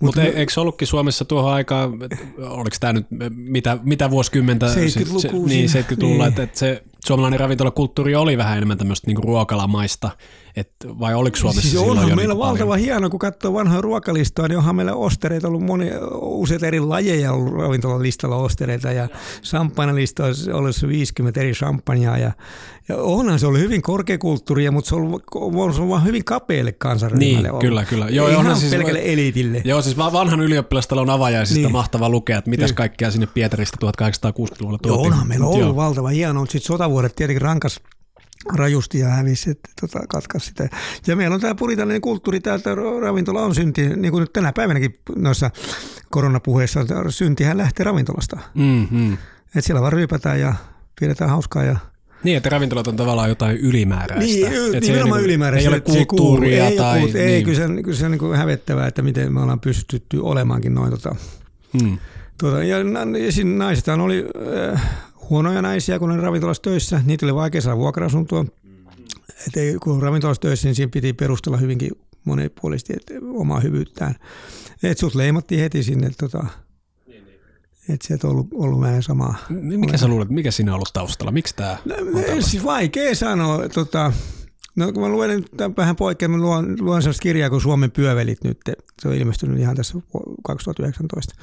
[0.00, 1.92] mutta Mut e- eikö ollutkin Suomessa tuohon aikaan,
[2.38, 4.66] oliko tämä nyt mitä, mitä vuosikymmentä?
[4.66, 5.46] 70-luku.
[5.46, 6.28] Niin, 70-luvulla, niin.
[6.28, 10.10] että, että se suomalainen ravintolakulttuuri oli vähän enemmän tämmöistä niin ruokalamaista,
[10.56, 14.48] et vai oliko Suomessa siis onhan jo meillä niin valtava hieno, kun katsoo vanhoja ruokalistoa,
[14.48, 19.08] niin onhan meillä ostereita ollut moni, useita eri lajeja ollut ravintolalistalla ostereita ja
[19.52, 22.32] on ollut 50 eri champagnea ja,
[22.88, 26.72] ja onhan se ollut hyvin korkeakulttuuria, mutta se on ollut, se on vaan hyvin kapealle
[26.72, 27.60] kansanryhmälle Niin, ollut.
[27.60, 28.08] kyllä, kyllä.
[28.08, 29.62] Joo, ihan siis, pelkälle eliitille.
[29.64, 31.72] Joo, siis vanhan ylioppilastalon avajaisista niin.
[31.72, 32.76] mahtava lukea, että mitäs niin.
[32.76, 34.88] kaikkea sinne Pietarista 1860-luvulla tuotiin.
[34.88, 37.80] Joo, onhan meillä ollut valtava hieno, mutta sitten sotavuodet tietenkin rankas
[38.54, 40.68] rajusti ja hävisi, että tota, katkaisi sitä.
[41.06, 44.98] Ja meillä on tämä puritainen kulttuuri, että ravintola on synti, niin kuin nyt tänä päivänäkin
[45.16, 45.50] noissa
[46.10, 48.38] koronapuheissa, syntihän lähtee ravintolasta.
[48.54, 49.12] Mm-hmm.
[49.46, 50.54] Että siellä vaan ryypätään ja
[51.00, 51.76] pidetään hauskaa ja
[52.24, 54.48] niin, että ravintolat on tavallaan jotain ylimääräistä.
[54.48, 55.70] Niin, että nimenomaan ei, ylimääräistä.
[55.70, 56.98] Ei ole kulttuuria ei, tai...
[56.98, 57.44] Ei, ei niin.
[57.44, 60.90] kyllä se, kyllä se on niin hävettävää, että miten me ollaan pystytty olemaankin noin.
[60.90, 61.16] Tota,
[61.80, 61.98] hmm.
[62.40, 62.76] tuota, ja,
[63.24, 64.24] ja siinä naisethan oli
[64.72, 64.90] äh,
[65.30, 67.00] huonoja naisia, kun ne ravintolassa töissä.
[67.04, 68.44] Niitä oli vaikea saada vuokra-asuntoa.
[69.46, 71.90] Et ei, kun ravintolassa töissä, niin siinä piti perustella hyvinkin
[72.24, 72.94] monipuolisesti
[73.34, 74.14] omaa hyvyyttään.
[74.82, 76.46] Et sut leimattiin heti sinne tota,
[77.88, 79.34] että se on ollut, ollut vähän samaa.
[79.50, 81.32] Mikä sä luulet, mikä siinä on ollut taustalla?
[81.32, 81.94] Miksi tämä no,
[82.34, 83.68] on siis vaikea sanoa.
[83.68, 84.12] Tota,
[84.78, 85.44] No kun mä luen
[85.76, 88.58] vähän poikkeaa, mä luen, luen sellaista kirjaa kuin Suomen pyövelit nyt,
[89.02, 89.94] se on ilmestynyt ihan tässä
[90.44, 91.34] 2019.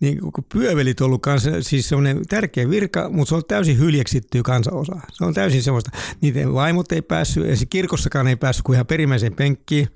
[0.00, 4.42] Niin kun pyövelit on ollut kanssa, siis semmoinen tärkeä virka, mutta se on täysin hyljeksittyä
[4.42, 5.00] kansanosa.
[5.12, 9.34] Se on täysin semmoista, niiden vaimot ei päässyt, ja kirkossakaan ei päässyt kuin ihan perimmäiseen
[9.34, 9.88] penkkiin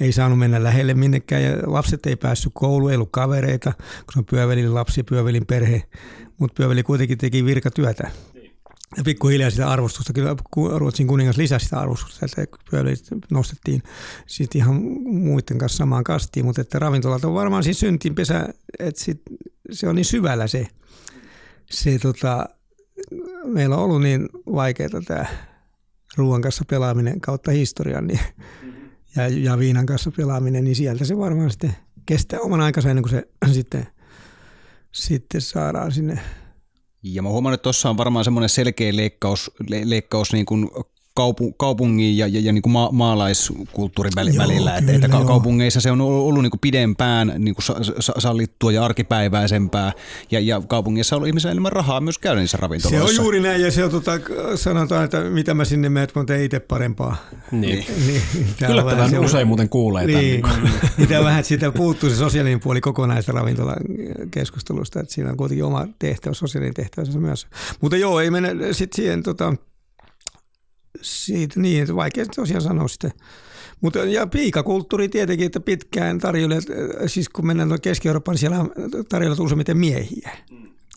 [0.00, 4.18] ei saanut mennä lähelle minnekään ja lapset ei päässyt kouluun, ei ollut kavereita, kun se
[4.18, 5.82] on pyövelin lapsi, pyövelin perhe,
[6.38, 8.10] mutta pyöveli kuitenkin teki virkatyötä.
[8.96, 10.36] Ja pikkuhiljaa sitä arvostusta, kyllä
[10.76, 13.82] Ruotsin kuningas lisäsi sitä arvostusta, että pyövelit nostettiin
[14.26, 19.22] sitten ihan muiden kanssa samaan kastiin, mutta että ravintolat on varmaan siinä syntinpesä, että sit,
[19.70, 20.66] se on niin syvällä se,
[21.70, 22.48] se tota,
[23.44, 25.24] meillä on ollut niin vaikeaa tämä
[26.16, 28.20] ruoan kanssa pelaaminen kautta historian, niin
[29.16, 33.10] ja, ja viinan kanssa pelaaminen, niin sieltä se varmaan sitten kestää oman aikansa ennen kuin
[33.10, 33.86] se sitten,
[34.92, 36.20] sitten saadaan sinne.
[37.02, 40.70] Ja mä huomannut, että tuossa on varmaan semmoinen selkeä leikkaus, le, leikkaus niin kuin
[41.14, 44.76] kaupu, kaupungin ja, ja, ja niin kuin ma, maalaiskulttuurin väli, Joo, välillä.
[44.76, 45.24] Että, kyllä, että joo.
[45.26, 49.92] kaupungeissa se on ollut, ollut niin kuin pidempään niin kuin sa, sa, sallittua ja arkipäiväisempää.
[50.30, 53.06] Ja, ja kaupungeissa on ollut ihmisillä enemmän rahaa myös käydä niissä Se ravintoloissa.
[53.20, 54.12] on juuri näin ja se on tota,
[54.54, 57.16] sanotaan, että mitä mä sinne menen, mä teen itse parempaa.
[57.52, 57.84] Niin.
[58.06, 58.22] Niin,
[58.64, 60.20] on Yllättävän se- usein muuten kuulee tämän.
[60.20, 60.72] Niin, Niin.
[60.98, 66.34] mitä vähän siitä puuttuu se sosiaalinen puoli kokonaista ravintola-keskustelusta, että siinä on kuitenkin oma tehtävä,
[66.34, 67.46] sosiaalinen tehtävänsä myös.
[67.80, 69.54] Mutta joo, ei mennä sitten siihen tota,
[71.02, 73.10] siitä niin, että vaikea tosiaan sanoa sitä.
[73.80, 76.64] Mutta ja piikakulttuuri tietenkin, että pitkään tarjoilijat,
[77.06, 78.70] siis kun mennään Keski-Eurooppaan, niin siellä on
[79.08, 80.30] tarjoilijat useimmiten miehiä.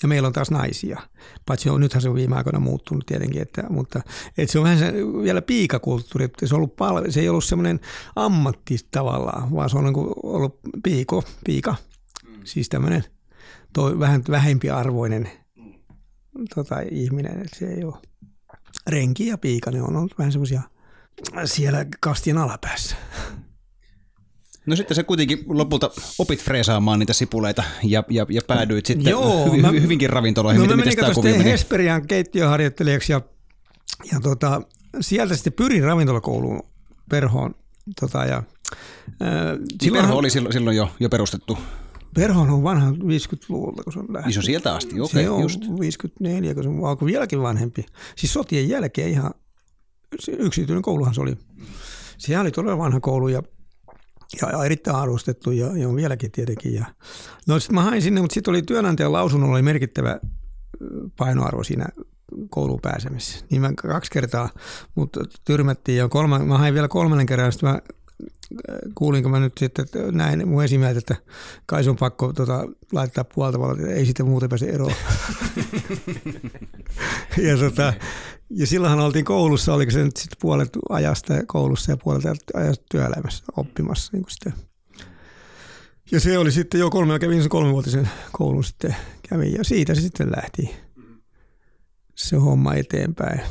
[0.01, 1.01] Ja meillä on taas naisia.
[1.45, 4.01] Paitsi on, nythän se on viime aikoina muuttunut tietenkin, että, mutta
[4.37, 6.25] että se on vähän se, vielä piikakulttuuri.
[6.25, 7.79] Että se, on ollut pal- se ei ollut semmoinen
[8.15, 11.75] ammatti tavallaan, vaan se on niin kuin ollut piiko, piika.
[12.43, 13.03] Siis tämmöinen
[13.73, 15.29] toi, vähän vähempiarvoinen
[16.55, 17.41] tota, ihminen.
[17.41, 17.95] Että se ei ole
[18.87, 20.61] renki ja piika, ne on ollut vähän semmoisia
[21.45, 22.95] siellä kastien alapäässä.
[24.65, 29.45] No sitten se kuitenkin lopulta opit freesaamaan niitä sipuleita ja, ja, ja päädyit sitten Joo,
[29.45, 30.59] hyvin, mä- hyvinkin ravintoloihin.
[30.69, 31.43] No Miten, mä menin?
[31.43, 33.21] Hesperian keittiöharjoittelijaksi ja,
[34.11, 34.61] ja tota,
[35.01, 36.63] sieltä sitten pyrin ravintolakouluun
[37.09, 37.55] Perhoon.
[37.99, 38.43] Tota, ja,
[39.21, 41.57] ää, Niin Perho oli silloin, silloin jo, jo perustettu.
[42.13, 44.25] Perhoon on vanha 50-luvulta, kun se on lähtenyt.
[44.25, 45.61] Niin se on sieltä asti, okei, se on just.
[45.79, 47.85] 54, kun se on alkoi vieläkin vanhempi.
[48.15, 49.31] Siis sotien jälkeen ihan
[50.27, 51.37] yksityinen kouluhan se oli.
[52.17, 53.43] Siellä oli todella vanha koulu ja,
[54.41, 56.73] ja, erittäin arvostettu ja, ja on vieläkin tietenkin.
[56.73, 56.85] Ja,
[57.47, 60.19] no sitten mä hain sinne, mutta sitten oli työnantajan lausunnolla oli merkittävä
[61.17, 61.85] painoarvo siinä
[62.49, 63.45] kouluun pääsemisessä.
[63.49, 64.49] Niin mä kaksi kertaa,
[64.95, 67.79] mutta tyrmättiin ja kolme, mä hain vielä kolmannen kerran, sitten mä
[68.95, 71.15] kuulinko mä nyt sitten, näin mun esimiehet, että
[71.65, 74.93] kai on pakko tota, laittaa puolta valta, että ei sitten muuten pääse eroon.
[77.47, 77.93] ja, tota,
[78.49, 83.45] ja silloinhan oltiin koulussa, oliko se nyt sitten puolet ajasta koulussa ja puolet ajasta työelämässä
[83.57, 84.11] oppimassa.
[84.13, 84.53] Niin kuin.
[86.11, 88.95] Ja se oli sitten jo kolme, kävin sen kolmevuotisen koulun sitten
[89.29, 90.75] kävin ja siitä se sitten lähti
[92.15, 93.41] se homma eteenpäin.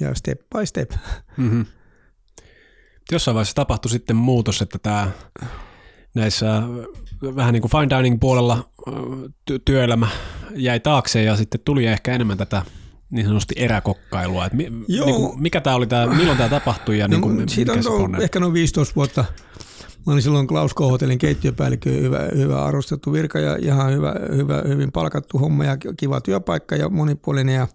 [0.00, 0.90] Ja step by step.
[1.36, 1.66] Mm-hmm.
[3.12, 5.10] Jossain vaiheessa tapahtui sitten muutos, että tämä
[6.14, 6.62] näissä
[7.36, 8.70] vähän niin kuin fine dining puolella
[9.50, 10.08] ty- työelämä
[10.54, 12.62] jäi taakse ja sitten tuli ehkä enemmän tätä
[13.10, 14.46] niin sanotusti eräkokkailua.
[14.46, 15.06] Et mi- Joo.
[15.06, 17.82] niin kuin, mikä tämä oli, tää, milloin tämä tapahtui ja niin kuin, no, siitä on
[17.84, 18.18] ponne?
[18.24, 19.24] ehkä noin 15 vuotta.
[20.06, 24.92] Mä olin silloin Klaus K-hotellin keittiöpäällikkö, hyvä, hyvä arvostettu virka ja ihan hyvä, hyvä, hyvin
[24.92, 27.54] palkattu homma ja kiva työpaikka ja monipuolinen.
[27.54, 27.68] Ja,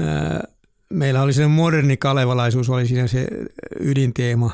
[0.00, 0.44] ää,
[0.92, 3.26] meillä oli se moderni kalevalaisuus, oli siinä se
[3.80, 4.50] ydinteema.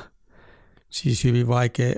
[0.90, 1.94] Siis hyvin vaikea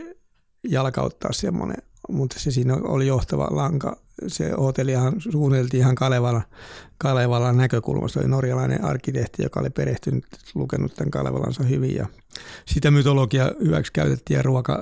[0.68, 3.96] jalkauttaa semmoinen, mutta se siinä oli johtava lanka.
[4.27, 6.42] Se hotellihan suunniteltiin ihan Kalevalan,
[6.99, 8.20] Kalevalan näkökulmasta.
[8.20, 12.07] Oli norjalainen arkkitehti, joka oli perehtynyt, lukenut tämän Kalevalansa hyvin ja
[12.66, 14.79] sitä mytologia hyväksi käytettiin ja ruoka,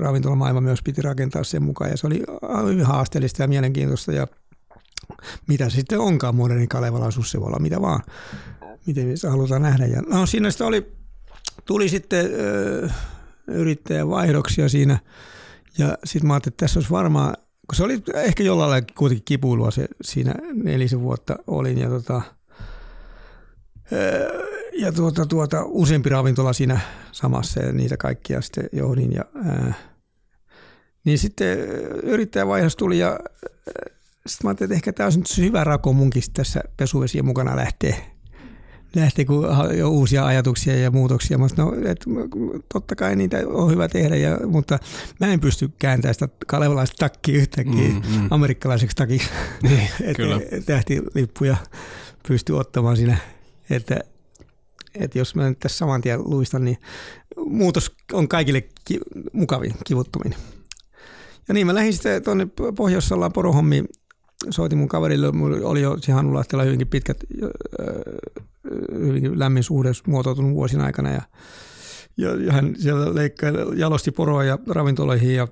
[0.00, 2.22] ravintolamaailma myös piti rakentaa sen mukaan ja se oli
[2.70, 4.26] hyvin haasteellista ja mielenkiintoista ja
[5.48, 8.00] mitä sitten onkaan moderni kalevalaisuus, se voi olla mitä vaan,
[8.86, 9.86] miten se halutaan nähdä.
[9.86, 10.92] Ja no siinä sitä oli,
[11.64, 12.88] tuli sitten ö,
[13.46, 14.98] yrittäjän vaihdoksia siinä
[15.78, 17.34] ja sitten mä ajattelin, että tässä olisi varmaan,
[17.68, 22.22] kun se oli ehkä jollain lailla kuitenkin kipuilua se siinä nelisen vuotta olin ja tota,
[23.92, 26.80] ö, ja tuota, tuota, useampi ravintola siinä
[27.12, 29.12] samassa ja niitä kaikkia sitten johdin.
[29.12, 29.74] Ja, ää,
[31.04, 31.58] niin sitten
[32.02, 33.18] yrittäjävaihdos tuli ja
[34.26, 38.13] sitten mä ajattelin, että ehkä tämä olisi nyt hyvä rako munkin tässä pesuvesien mukana lähtee,
[38.94, 41.38] lähtee kun jo uusia ajatuksia ja muutoksia.
[41.38, 42.10] Mä sanoin, no, että
[42.72, 44.78] totta kai niitä on hyvä tehdä, ja, mutta
[45.20, 48.28] mä en pysty kääntämään sitä kalevalaista takkia yhtäkkiä mm, mm.
[48.30, 49.28] amerikkalaiseksi takiksi.
[49.62, 50.40] Niin, että kyllä.
[50.66, 51.56] tähtilippuja
[52.28, 53.16] pystyy ottamaan siinä,
[53.70, 54.00] että
[54.94, 56.78] että jos mä nyt tässä saman tien luistan, niin
[57.36, 59.00] muutos on kaikille ki-
[59.32, 60.34] mukavin, kivuttomin.
[61.48, 63.88] Ja niin mä lähdin sitten tuonne Pohjois-Sallaan porohommiin.
[64.50, 67.24] Soitin mun kaverille, mulla oli jo siihen Hannulahtella hyvinkin pitkät,
[68.92, 71.10] hyvinkin lämmin suhde muotoutunut vuosina aikana.
[71.10, 71.22] Ja,
[72.16, 75.48] ja, ja hän siellä leikkaili, jalosti poroa ja ravintoloihin ja,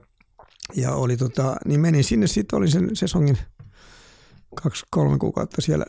[0.75, 3.39] ja oli tota, niin menin sinne sitten, olin sen sesongin
[4.63, 5.87] kaksi-kolme kuukautta siellä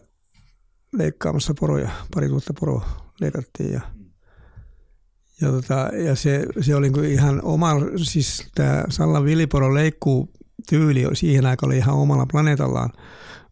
[0.94, 3.82] leikkaamassa poroja, pari tuhatta poroa leikattiin ja,
[5.42, 7.72] ja, tota, ja se, se oli niinku ihan oma,
[8.04, 10.30] siis tämä Sallan viliporon leikkuu
[10.70, 12.90] tyyli siihen aikaan oli ihan omalla planeetallaan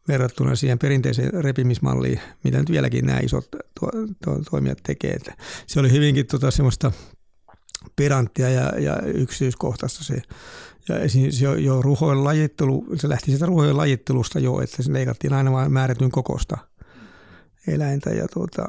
[0.08, 3.92] verrattuna siihen perinteiseen repimismalliin, mitä nyt vieläkin nämä isot to,
[4.26, 5.12] to, toimijat tekee.
[5.12, 5.34] Että
[5.68, 6.92] se oli hyvinkin tota semmoista
[7.96, 10.22] pedanttia ja, ja yksityiskohtaista se.
[10.90, 15.34] Ja esimerkiksi jo, jo ruhojen lajittelu, se lähti sieltä ruhojen lajittelusta jo, että se leikattiin
[15.34, 16.58] aina vain määrätyn kokosta
[17.68, 18.10] eläintä.
[18.10, 18.68] Ja tuota,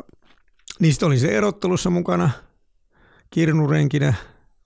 [0.80, 2.30] niistä oli se erottelussa mukana
[3.30, 4.14] kirnurenkinä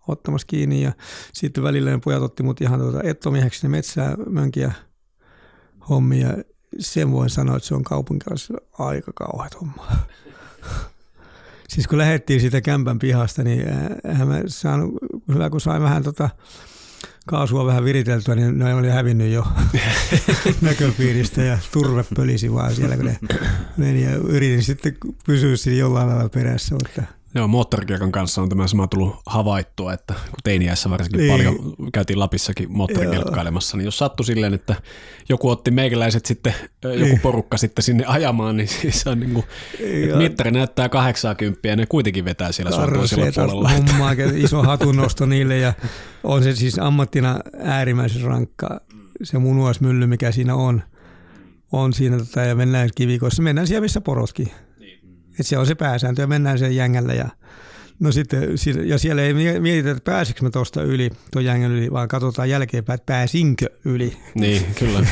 [0.09, 0.93] ottamassa kiinni ja
[1.33, 4.73] sitten välillä pojat otti mut ihan tuota ettomieheksi ne metsää mönkiä
[5.89, 6.29] hommia.
[6.79, 9.87] Sen voin sanoa, että se on kaupunkilaisilla aika kauheat homma.
[11.69, 13.65] siis kun lähdettiin siitä kämpän pihasta, niin
[14.05, 14.95] eihän mä saanut,
[15.35, 16.31] hyvä kun sain vähän tota,
[17.27, 19.47] kaasua vähän viriteltyä, niin ne oli hävinnyt jo
[20.61, 23.19] näköpiiristä ja turve pölisi vaan siellä, kun ne
[23.77, 27.03] meni ja yritin sitten pysyä siinä jollain lailla perässä, mutta
[27.37, 31.33] Joo, moottorikiekan kanssa on tämä sama tullut havaittua, että kun teiniässä varsinkin niin.
[31.33, 34.75] paljon käytiin Lapissakin moottorikelkkailemassa, niin jos sattui silleen, että
[35.29, 37.21] joku otti meikäläiset sitten, joku niin.
[37.21, 39.47] porukka sitten sinne ajamaan, niin siis on niin kuin,
[40.17, 43.69] mittari näyttää 80 ja ne kuitenkin vetää siellä sun toisella puolella.
[43.69, 45.73] Hommaa, iso hatunnosto niille ja
[46.25, 48.81] on se siis ammattina äärimmäisen rankka
[49.23, 50.83] se munuasmylly, mikä siinä on.
[51.73, 53.43] On siinä tota, ja mennään kivikoissa.
[53.43, 54.51] Mennään siellä, missä porotkin.
[55.41, 57.29] Et se on se pääsääntö ja mennään sen jängällä ja
[58.01, 58.49] No sitten,
[58.85, 62.95] ja siellä ei mietitä, että pääsikö mä tuosta yli, tuon jängän yli, vaan katsotaan jälkeenpäin,
[62.95, 64.17] että pääsinkö yli.
[64.35, 64.99] Niin, kyllä.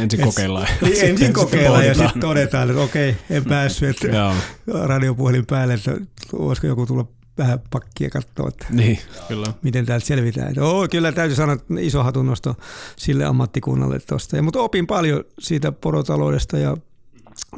[0.00, 0.66] ensin kokeillaan.
[0.82, 4.34] Niin, ensin kokeillaan ja sitten todetaan, että okei, en päässyt, että
[4.66, 5.96] radiopuhelin päälle, että
[6.32, 7.06] voisiko joku tulla
[7.38, 8.98] vähän pakkia katsoa, että niin,
[9.28, 9.46] kyllä.
[9.62, 10.48] miten täältä selvitään.
[10.48, 12.56] Että, oh, kyllä täytyy sanoa, että iso hatunnosto
[12.96, 14.42] sille ammattikunnalle tuosta.
[14.42, 16.76] Mutta opin paljon siitä porotaloudesta ja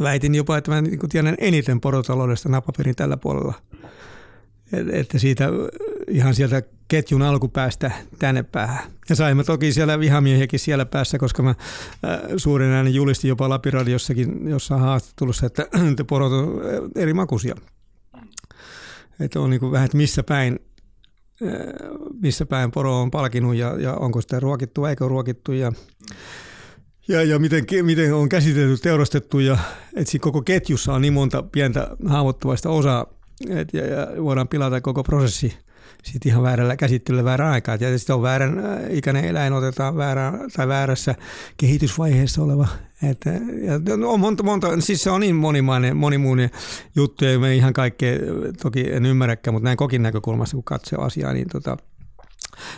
[0.01, 3.55] väitin jopa, että mä niin tiedän eniten porotaloudesta napaperin tällä puolella.
[4.93, 5.49] Että siitä
[6.09, 8.91] ihan sieltä ketjun alkupäästä tänne päähän.
[9.09, 11.57] Ja saimme toki siellä vihamiehiäkin siellä päässä, koska mä äh,
[12.37, 17.55] suurin äänen julistin jopa Lapiradiossakin jossain haastattelussa, että, että porot on äh, eri makuisia.
[19.21, 20.59] Että on niin vähän, että missä päin,
[21.43, 21.51] äh,
[22.23, 25.53] missä päin poro on palkinut ja, ja onko sitä ruokittu eikö ruokittu.
[25.53, 25.73] Ja,
[27.11, 29.59] ja, ja miten, miten on käsitelty, teurastettu ja
[29.97, 33.07] että koko ketjussa on niin monta pientä haavoittuvaista osaa,
[33.49, 35.55] että ja, ja voidaan pilata koko prosessi
[36.05, 37.77] sitten ihan väärällä käsittelyllä väärän aikaa.
[37.81, 41.15] Ja sitten on väärän äh, ikäinen eläin otetaan väärä, tai väärässä
[41.57, 42.69] kehitysvaiheessa oleva.
[43.11, 43.31] Että,
[43.63, 46.51] ja no, on monta, monta, siis se on niin monimainen, monimuinen
[46.97, 48.19] juttu, ja me ihan kaikkea
[48.63, 51.77] toki en ymmärräkään, mutta näin kokin näkökulmasta, kun katsoo asiaa, niin tota,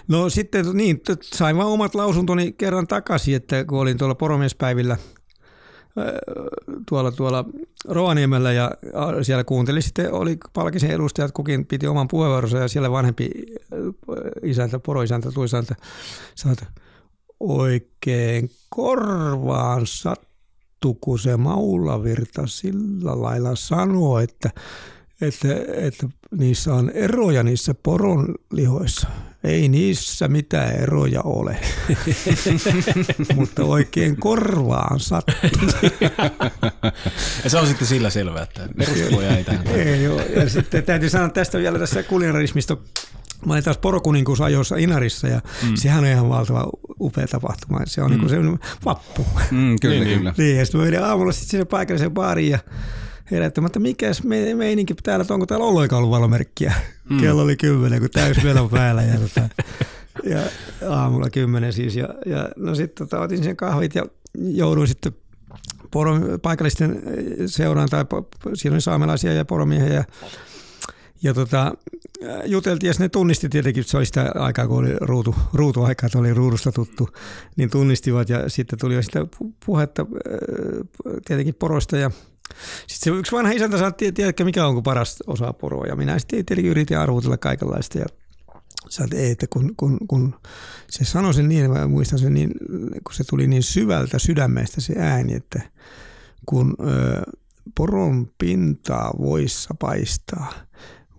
[0.08, 4.96] No sitten niin, sain vaan omat lausuntoni kerran takaisin, että kun olin tuolla poromiespäivillä
[6.88, 7.44] tuolla, tuolla
[7.88, 8.70] Rovaniemellä ja
[9.22, 13.30] siellä kuuntelin sitten, oli palkisen edustajat, kukin piti oman puheenvuoronsa ja siellä vanhempi
[14.42, 15.74] isäntä, poroisäntä, tuisäntä
[16.34, 16.66] sanoi, että
[17.40, 24.50] oikein korvaan sattu, kun se Maulavirta sillä lailla sanoi, että
[25.20, 29.08] että, että niissä on eroja niissä poronlihoissa.
[29.44, 31.57] Ei niissä mitään eroja ole,
[33.35, 35.35] mutta oikein korvaan sattuu.
[37.44, 39.66] ja se on sitten sillä selvä, että perusteluja ei tähän.
[39.66, 40.20] Ei, joo.
[40.20, 42.76] Ja sitten täytyy sanoa tästä vielä tässä kulinarismista.
[43.46, 45.76] Mä olin taas porokuninkuusajoissa Inarissa ja mm.
[45.76, 47.81] sehän on ihan valtava upea tapahtuma.
[47.85, 48.11] Se on mm.
[48.11, 49.26] niin kuin se vappu.
[49.50, 50.35] Mm, kyllä, niin, kyllä.
[50.38, 52.59] Niin, ja sitten mä menin aamulla sitten sinne paikalliseen baariin ja
[53.32, 56.72] herättämättä, mikäs me, meininki täällä, että onko täällä ollenkaan ollut valomerkkiä.
[57.10, 57.20] Mm.
[57.20, 59.02] Kello oli kymmenen, kun täys vielä päällä.
[59.02, 59.48] Ja, tota,
[60.24, 60.40] ja
[60.90, 61.96] aamulla kymmenen siis.
[61.96, 64.06] Ja, ja no sitten tota, otin sen kahvit ja
[64.38, 65.12] jouduin sitten
[65.90, 67.02] poro, paikallisten
[67.46, 68.04] seuraan, tai
[68.54, 70.04] siinä oli saamelaisia ja poromiehiä ja
[71.22, 71.74] ja tota,
[72.44, 76.18] juteltiin ja ne tunnisti tietenkin, että se oli sitä aikaa, kun oli ruutu, ruutuaikaa, että
[76.18, 77.08] oli ruudusta tuttu,
[77.56, 79.26] niin tunnistivat ja sitten tuli jo sitä
[79.66, 80.06] puhetta
[81.26, 82.10] tietenkin poroista ja
[82.87, 85.87] sitten se yksi vanha isäntä sanoi, että tiedätkö mikä on paras osa poroa.
[85.87, 87.98] Ja minä sitten tietenkin yritin arvotella kaikenlaista.
[87.98, 88.07] Ja
[88.88, 90.35] sanoin, että, että kun, kun, kun,
[90.90, 92.50] se sanoi sen niin, mä muistan sen niin,
[93.05, 95.62] kun se tuli niin syvältä sydämestä se ääni, että
[96.46, 97.22] kun ö,
[97.76, 100.52] poron pintaa voissa paistaa,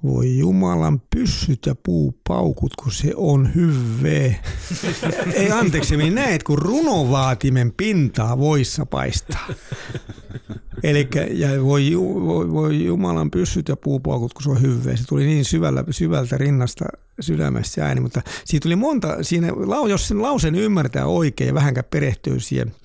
[0.03, 4.35] voi Jumalan pyssyt ja puupaukut, kun se on hyvä.
[5.33, 9.47] Ei anteeksi, minä näet, kun runovaatimen pintaa voissa paistaa.
[10.83, 14.95] Eli ja voi, voi, voi, Jumalan pyssyt ja puupaukut, kun se on hyvä.
[14.95, 16.85] Se tuli niin syvällä, syvältä rinnasta
[17.19, 19.47] sydämestä ääni, mutta siitä tuli monta, siinä,
[19.89, 22.75] jos sen lausen ymmärtää oikein ja vähänkään perehtyy siihen,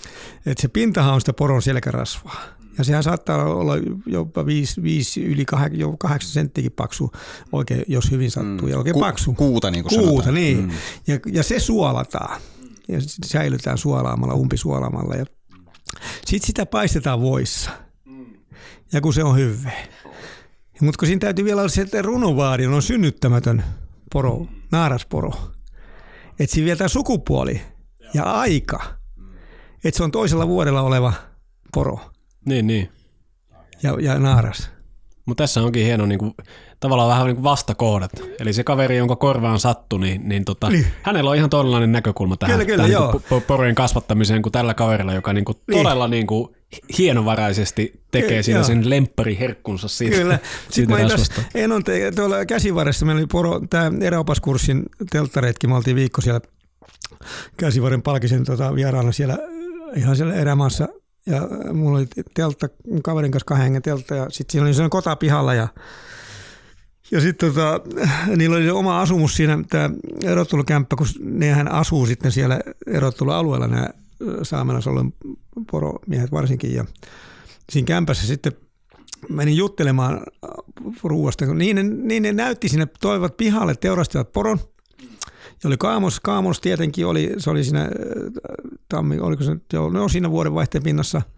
[0.47, 3.73] että se pintahan on sitä poron selkärasvaa ja sehän saattaa olla
[4.07, 7.13] jopa 5, 5 yli 8, jo 8 senttiäkin paksu,
[7.53, 8.67] oikein, jos hyvin sattuu.
[8.67, 8.69] Mm.
[8.69, 9.33] Ja oikein Ku, paksu.
[9.33, 10.35] Kuuta niin kuin Kuuta, sanotaan.
[10.35, 10.59] niin.
[10.59, 10.71] Mm.
[11.07, 12.41] Ja, ja se suolataan.
[12.89, 15.15] Ja säilytään suolaamalla, umpisuolaamalla.
[15.15, 15.25] Ja
[16.27, 17.71] sitten sitä paistetaan voissa.
[18.93, 19.71] Ja kun se on hyvä.
[20.81, 23.65] Mutta kun siinä täytyy vielä olla se, että runovaari on synnyttämätön
[24.13, 25.33] poro, naarasporo.
[26.41, 27.61] Että siinä vielä tämä sukupuoli
[28.15, 28.81] ja aika.
[29.85, 31.13] Että se on toisella vuodella oleva
[31.75, 32.01] poro.
[32.47, 32.93] Niin, niin.
[33.83, 34.71] Ja, ja naaras.
[35.27, 36.35] Mutta tässä onkin hieno niin kuin,
[36.81, 38.11] tavallaan vähän niin kuin vastakohdat.
[38.41, 40.87] Eli se kaveri, jonka korvaan sattui, niin, niin, tota, niin.
[41.03, 44.75] hänellä on ihan todellaan näkökulma tähän, kyllä, kyllä, tähän niin kuin, porojen kasvattamiseen kuin tällä
[44.75, 45.83] kaverilla, joka niin kuin, niin.
[45.83, 46.57] todella niin kuin,
[46.99, 50.39] hienovaraisesti tekee siinä sen lemppariherkkunsa siitä, Kyllä.
[50.71, 51.43] siitä rasvasta.
[51.55, 56.41] En on te, tuolla käsivarressa, meillä oli poro, tämä eräopaskurssin telttareitki, me oltiin viikko siellä
[57.57, 59.39] käsivarren palkisen tota, vieraana siellä
[59.97, 60.89] ihan siellä erämaassa
[61.27, 62.69] ja mulla oli teltta,
[63.03, 65.69] kaverin kanssa kahden hengen teltta ja sitten siinä oli sellainen kota pihalla ja
[67.11, 67.81] ja sitten tota,
[68.37, 69.91] niillä oli oma asumus siinä, tämä
[70.25, 73.89] erottelukämppä, kun nehän asuu sitten siellä erottelualueella nämä
[74.43, 75.15] saamelaisalueen
[75.71, 76.75] poromiehet varsinkin.
[76.75, 76.85] Ja
[77.71, 78.53] siinä kämpässä sitten
[79.29, 80.21] menin juttelemaan
[81.05, 81.55] ruuasta.
[81.55, 84.59] Niin ne, niin ne näytti sinne, toivat pihalle, teurastivat poron.
[85.63, 87.89] Ja oli kaamos, kaamos tietenkin oli, se oli siinä
[88.89, 91.23] tammi, oliko se, joo, no siinä vuodenvaihteen pinnassa–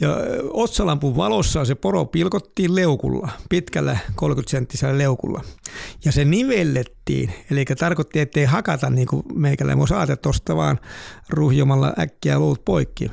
[0.00, 0.16] ja
[0.52, 5.44] otsalampun valossa se poro pilkottiin leukulla, pitkällä 30-senttisellä leukulla.
[6.04, 10.78] Ja se nivellettiin, eli tarkoitti, ettei hakata niin kuin meikällä voi saada tuosta vaan
[11.30, 13.10] ruhjomalla äkkiä luut poikki.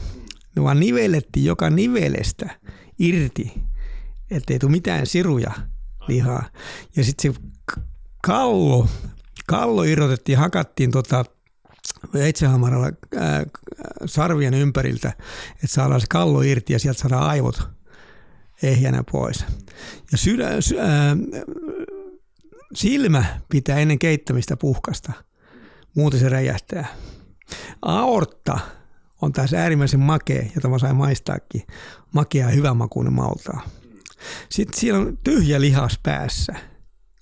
[0.55, 2.49] Ne vaan nivellettiin joka nivelestä
[2.99, 3.53] irti,
[4.31, 5.51] ettei tule mitään siruja
[6.07, 6.43] lihaa.
[6.95, 7.39] Ja sitten se
[8.23, 8.87] kallo,
[9.47, 11.25] kallo irrotettiin, hakattiin tota
[12.13, 12.87] veitsehamaralla
[14.05, 15.09] sarvien ympäriltä,
[15.53, 17.69] että saadaan se kallo irti ja sieltä saadaan aivot
[18.63, 19.45] ehjänä pois.
[20.11, 21.17] Ja sydä, ää,
[22.73, 25.13] silmä pitää ennen keittämistä puhkasta,
[25.95, 26.87] muuten se räjähtää.
[27.81, 28.59] Aortta
[29.21, 31.61] on taas äärimmäisen makea, jota mä sain maistaakin.
[32.13, 33.61] Makea ja hyvän makuinen maultaa.
[34.49, 36.55] Sitten siellä on tyhjä lihas päässä–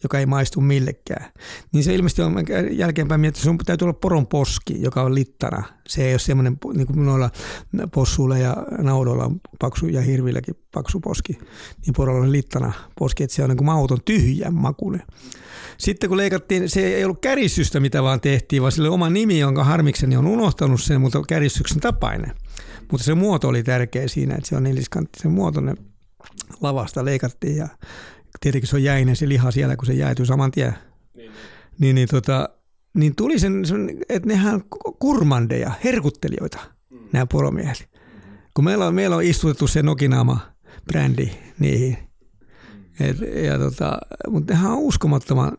[0.04, 1.32] joka ei maistu millekään.
[1.72, 2.36] Niin se ilmeisesti on
[2.72, 5.64] jälkeenpäin miettinyt, että sun täytyy olla poron poski, joka on littana.
[5.88, 7.30] Se ei ole semmoinen, niin kuin noilla
[7.94, 11.38] possuilla ja naudoilla on paksu ja hirvilläkin paksu poski,
[11.86, 15.02] niin porolla on littana poski, että se on niin kuin mauton tyhjän makuinen.
[15.78, 19.64] Sitten kun leikattiin, se ei ollut käristystä, mitä vaan tehtiin, vaan sille oma nimi, jonka
[19.64, 22.32] harmikseni on unohtanut sen, mutta käristyksen tapainen.
[22.92, 25.78] Mutta se muoto oli tärkeä siinä, että se on neliskanttisen muotoinen
[26.62, 27.68] lavasta leikattiin ja
[28.40, 30.74] tietenkin se on jäinen se liha siellä, kun se jäätyy saman tien.
[31.16, 31.32] Niin, niin.
[31.80, 32.50] niin, niin, tota,
[32.94, 34.64] niin tuli sen, sen, että nehän
[35.00, 36.60] kurmandeja, herkuttelijoita,
[36.90, 36.98] mm.
[37.14, 37.90] nämä poromiehet.
[37.94, 38.38] Mm-hmm.
[38.54, 41.30] Kun meillä on, meillä on istutettu se Nokinaama-brändi
[41.60, 41.98] niihin.
[42.74, 43.06] Mm.
[43.08, 43.98] Et, ja tota,
[44.30, 45.58] mutta nehän on uskomattoman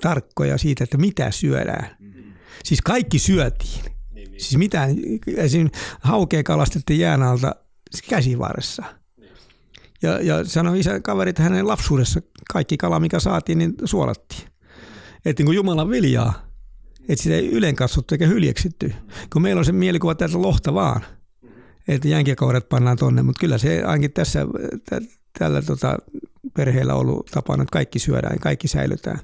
[0.00, 1.96] tarkkoja siitä, että mitä syödään.
[1.98, 2.32] Mm-hmm.
[2.64, 3.84] Siis kaikki syötiin.
[3.84, 4.40] Niin, niin.
[4.40, 4.96] Siis mitään,
[5.36, 7.54] esimerkiksi haukea kalastettiin jään alta
[8.08, 8.84] käsivarressa–
[10.02, 12.20] ja, ja sanoi isä kaverit hänen lapsuudessa,
[12.52, 14.42] kaikki kala mikä saatiin, niin suolattiin.
[15.24, 16.46] Että niin kuin Jumalan viljaa,
[17.08, 18.94] että sitä ei ylen katsottu eikä hyljeksitty.
[19.32, 21.04] Kun meillä on se mielikuva täältä lohta vaan,
[21.88, 24.46] että jänkiäkaudet pannaan tonne, mutta kyllä se ainakin tässä
[24.90, 25.98] t- tällä tota,
[26.56, 29.18] perheellä ollut tapana, että kaikki syödään, kaikki säilytään.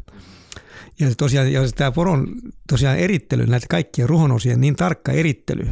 [1.00, 2.34] Ja tosiaan, ja tämä poron
[2.68, 5.66] tosiaan erittely, näitä kaikkien ruhonosien niin tarkka erittely,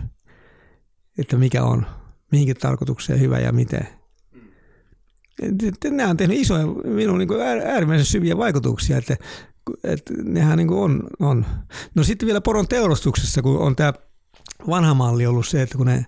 [1.18, 1.86] että mikä on,
[2.32, 3.88] mihinkin tarkoitukseen hyvä ja miten,
[5.91, 7.28] nämä on tehnyt isoja, minun niin
[7.66, 9.16] äärimmäisen syviä vaikutuksia, että,
[9.84, 11.47] että nehän niin on, on.
[11.95, 13.93] No sitten vielä poron teurastuksessa, kun on tämä
[14.66, 16.07] vanha malli ollut se, että kun ne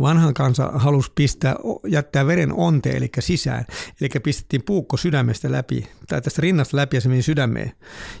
[0.00, 1.56] vanhan kansa halusi pistää,
[1.88, 3.64] jättää veren onteen, eli sisään,
[4.00, 7.72] eli pistettiin puukko sydämestä läpi, tai tästä rinnasta läpi ja se meni sydämeen.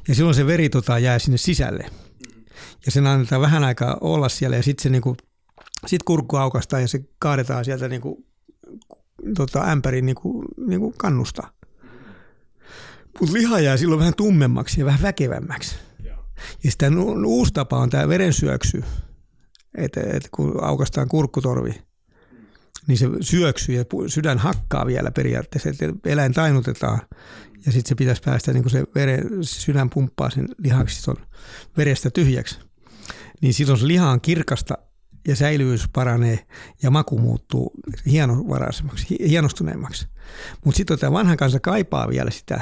[0.08, 1.90] Ja silloin se veri tota, jää sinne sisälle.
[2.86, 5.16] Ja sen annetaan vähän aikaa olla siellä ja sitten se niinku,
[5.86, 8.26] sit kurkku aukastaa ja se kaadetaan sieltä niinku
[9.36, 11.42] tota, ämpärin niin kuin, niin kuin kannusta.
[13.20, 15.76] Mutta liha jää silloin vähän tummemmaksi ja vähän väkevämmäksi.
[16.64, 18.84] Ja sitten uusi tapa on tämä verensyöksy.
[19.74, 21.82] Että et kun aukastaan kurkkutorvi,
[22.86, 27.00] niin se syöksyy ja sydän hakkaa vielä periaatteessa, että eläin tainutetaan.
[27.66, 31.10] Ja sitten se pitäisi päästä, niin kun se, veren, se sydän pumppaa sen lihaksi
[31.76, 32.58] verestä tyhjäksi.
[33.40, 34.78] Niin silloin se liha on kirkasta
[35.28, 36.38] ja säilyvyys paranee
[36.82, 37.72] ja maku muuttuu
[38.06, 40.08] hienovaraisemmaksi, hienostuneemmaksi.
[40.64, 42.60] Mutta sitten tämä vanha kansa kaipaa vielä sitä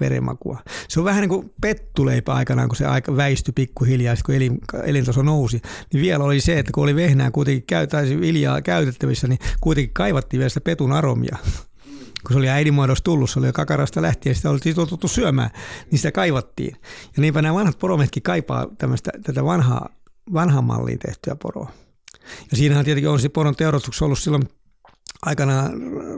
[0.00, 0.58] verenmakua.
[0.88, 5.22] Se on vähän niin kuin pettuleipä aikanaan, kun se aika väistyi pikkuhiljaa, kun elin, elintaso
[5.22, 5.60] nousi.
[5.92, 10.38] Niin vielä oli se, että kun oli vehnää kuitenkin käytäisi viljaa käytettävissä, niin kuitenkin kaivattiin
[10.38, 11.36] vielä sitä petun aromia.
[12.26, 15.50] Kun se oli äidinmuodossa tullut, se oli jo kakarasta lähtien, sitä oltiin totuttu syömään,
[15.90, 16.76] niin sitä kaivattiin.
[17.16, 18.66] Ja niinpä nämä vanhat porometkin kaipaa
[19.22, 19.88] tätä vanhaa,
[20.32, 21.72] vanhaa malliin tehtyä poroa.
[22.50, 24.48] Ja siinähän tietenkin on se poron teurastuksessa ollut silloin
[25.22, 25.70] aikana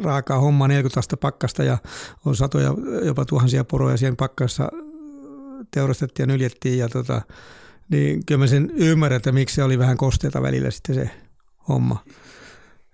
[0.03, 1.79] raakaa hommaa 40 astetta pakkasta ja
[2.25, 4.69] on satoja, jopa tuhansia poroja siihen pakkassa
[5.71, 7.23] teurastettiin ja nyljettiin ja tota,
[7.89, 11.11] niin kyllä mä sen ymmärrän, että miksi se oli vähän kosteita välillä sitten se
[11.69, 12.05] homma.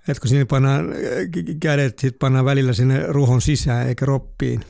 [0.08, 0.86] että kun sinne pannaan
[1.60, 4.64] kädet, sit pannaan välillä sinne ruhon sisään eikä roppiin,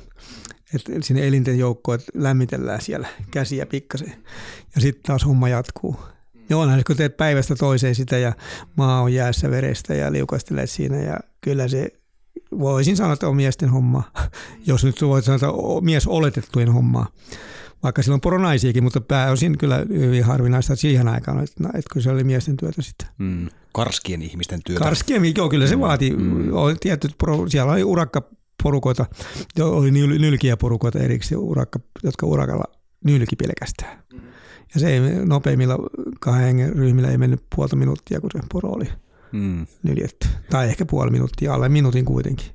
[0.75, 4.15] että sinne elinten joukkoon, että lämmitellään siellä käsiä pikkasen.
[4.75, 5.97] Ja sitten taas homma jatkuu.
[6.51, 8.33] Joo, onhan kun teet päivästä toiseen sitä ja
[8.77, 11.89] maa on jäässä verestä ja liukastelet siinä ja kyllä se
[12.59, 14.03] voisin sanoa, että on miesten homma,
[14.67, 17.07] jos nyt voit sanoa, että on mies oletettujen hommaa.
[17.83, 22.11] Vaikka sillä on poronaisiakin, mutta pääosin kyllä hyvin harvinaista siihen aikaan, että, että kyllä se
[22.11, 23.09] oli miesten työtä sitten.
[23.19, 23.49] Mm.
[23.73, 24.85] Karskien ihmisten työtä.
[24.85, 25.81] Karskien, joo, kyllä se mm.
[25.81, 26.11] vaati.
[26.11, 26.51] Mm.
[26.81, 27.17] Tietyt,
[27.49, 29.07] siellä oli urakkaporukoita,
[29.61, 32.65] oli nylkiä porukoita erikseen, urakka, jotka urakalla
[33.05, 34.03] nylki pelkästään.
[34.13, 34.28] Mm.
[34.75, 35.79] Ja se ei nopeimmilla
[36.21, 38.89] kahden ryhmillä ei mennyt puolta minuuttia, kun se poro oli
[39.33, 39.67] mm.
[39.83, 40.29] nyljetty.
[40.51, 42.47] Tai ehkä puoli minuuttia, alle minuutin kuitenkin.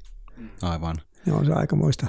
[0.61, 0.95] Aivan.
[1.26, 2.07] Joo, se aika muista.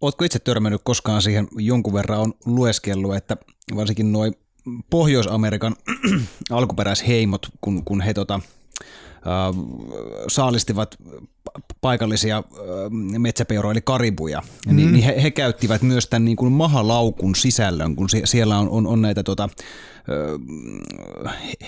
[0.00, 3.36] Oletko itse törmännyt koskaan siihen, jonkun verran on lueskellut, että
[3.76, 4.34] varsinkin noin
[4.90, 5.76] Pohjois-Amerikan
[6.50, 9.54] alkuperäisheimot, kun, kun he tota, äh,
[10.28, 10.96] saalistivat
[11.80, 12.42] paikallisia
[13.18, 14.76] metsäpeuroja eli karibuja, mm.
[14.76, 18.86] niin, niin he, he käyttivät myös tämän niin kuin mahalaukun sisällön, kun siellä on, on,
[18.86, 19.48] on näitä tota,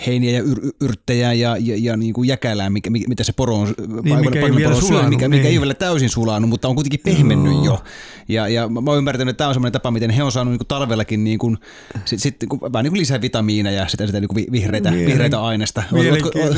[0.06, 3.74] heiniä ja yr, yrttejä ja, ja, ja niin kuin jäkälää, mikä, mitä se poro on,
[4.02, 5.30] niin, mikä, ei vielä syö, mikä, niin.
[5.30, 7.64] mikä ei ole vielä täysin sulanut, mutta on kuitenkin pehmennyt no.
[7.64, 7.82] jo.
[8.28, 10.58] Ja, ja mä oon ymmärtänyt, että tämä on semmoinen tapa, miten he on saanut niin
[10.58, 11.58] kuin talvellakin niin kuin,
[12.04, 14.90] sit, sit, niin kuin, vähän niin kuin lisää vitamiineja ja sitä, sitä niin kuin vihreitä,
[14.90, 15.82] Mielen, vihreitä aineesta.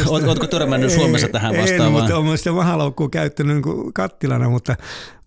[0.07, 1.87] Ootko, ootko törmännyt Suomessa tähän vastaavaan?
[1.87, 4.77] En, mutta olen sitä mahalaukkua käyttänyt niin kuin kattilana, mutta,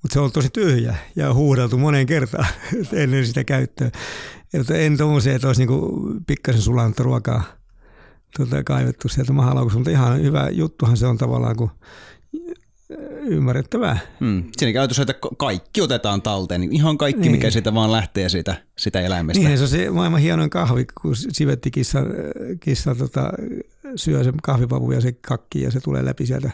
[0.01, 2.47] mutta se on tosi tyhjä ja huudeltu moneen kertaan
[2.93, 3.91] ennen sitä käyttöä.
[4.53, 7.43] Että en tuommoisia, että olisi niinku pikkasen sulanut ruokaa
[8.37, 11.69] tuota, kaivettu sieltä mahalaukusta, mutta ihan hyvä juttuhan se on tavallaan, kun
[13.25, 13.97] ymmärrettävää.
[14.19, 14.43] Hmm.
[14.57, 17.31] Siinä käytössä, että kaikki otetaan talteen, niin ihan kaikki, niin.
[17.31, 19.43] mikä siitä vaan lähtee siitä, sitä eläimestä.
[19.43, 21.99] Niin, se on se maailman hienoin kahvi, kun sivetti kissa,
[22.59, 23.29] kissa tota,
[23.95, 26.51] syö sen kahvipapu ja se kakki ja se tulee läpi sieltä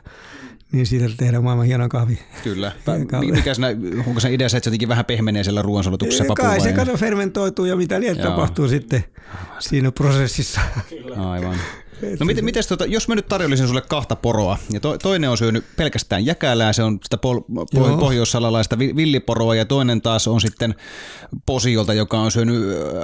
[0.71, 2.19] niin siitä tehdään maailman hieno kahvi.
[2.43, 2.71] Kyllä.
[3.31, 3.67] Mikä sinä,
[4.07, 6.97] onko se idea se, että se jotenkin vähän pehmenee siellä ruoansulutuksessa papu Kai se kato
[6.97, 9.03] fermentoituu ja mitä liian tapahtuu sitten
[9.59, 10.61] siinä prosessissa.
[11.17, 11.57] Aivan.
[12.19, 15.37] No miten, miten tuota, jos mä nyt tarjollisin sulle kahta poroa, ja to, toinen on
[15.37, 20.75] syönyt pelkästään jäkälää, se on sitä pol, po, pohjoissalalaista villiporoa, ja toinen taas on sitten
[21.45, 22.63] posiolta, joka on syönyt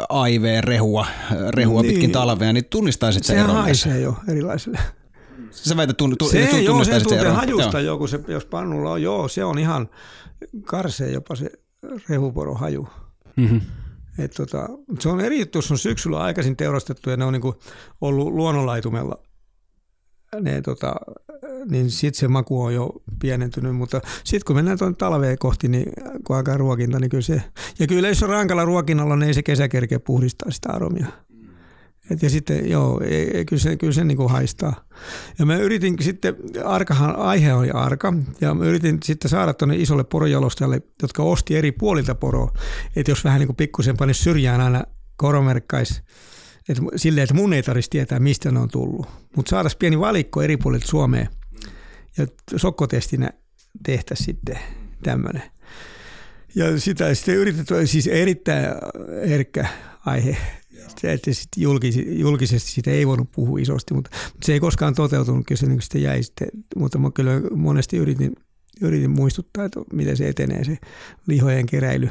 [0.10, 1.08] AIV-rehua
[1.50, 1.94] rehua niin.
[1.94, 3.50] pitkin talvea, niin tunnistaisit sen eron?
[3.50, 4.80] Sehän haisee jo erilaiselle.
[5.56, 7.94] Sä väität tunn, tunn, se, joo, se tuntee hajusta joo.
[7.94, 9.90] joku, se, jos pannulla on, joo, se on ihan
[10.64, 11.52] karsee jopa se
[12.10, 12.88] rehuporo haju.
[13.36, 13.62] Mm-hmm.
[14.18, 17.56] Et tota, se on eri juttu, jos on syksyllä aikaisin teurastettu ja ne on niinku
[18.02, 19.20] ollut luonnonlaitumella,
[20.42, 20.96] ne, tota,
[21.70, 22.92] niin sitten se maku on jo
[23.22, 25.86] pienentynyt, mutta sitten kun mennään tuon talveen kohti, niin
[26.28, 27.42] kun alkaa ruokinta, niin kyllä se,
[27.80, 31.08] ja kyllä jos on rankalla ruokinnalla, niin ei se kesä kerkeä puhdistaa sitä aromia.
[32.12, 34.86] Et ja sitten joo, ei, kyllä se, kyllä se niin kuin haistaa.
[35.40, 36.36] Ja mä yritin sitten,
[36.66, 41.72] arkahan aihe oli arka, ja mä yritin sitten saada tuonne isolle porojalostajalle, jotka osti eri
[41.72, 42.52] puolilta poroa,
[42.96, 44.84] että jos vähän niin kuin pikkusen panisi syrjään aina
[45.18, 46.04] koromerkkais,
[46.70, 49.08] että silleen, että mun ei tarvitsisi tietää, mistä ne on tullut.
[49.36, 51.30] Mutta saataisiin pieni valikko eri puolilta Suomeen,
[52.18, 53.30] ja sokkotestinä
[53.86, 54.60] tehtäisiin sitten
[55.04, 55.44] tämmöinen.
[56.56, 58.66] Ja sitä sitten yritetään, siis erittäin
[59.30, 59.68] herkkä
[60.06, 60.38] aihe
[61.04, 65.46] että sit julkisesti, julkisesti siitä ei voinut puhua isosti, mutta, mutta se ei koskaan toteutunut,
[65.48, 68.36] kyllä se niin sitten jäi sitten, mutta mä kyllä monesti yritin,
[68.82, 70.78] yritin muistuttaa, että miten se etenee se
[71.28, 72.10] lihojen keräily.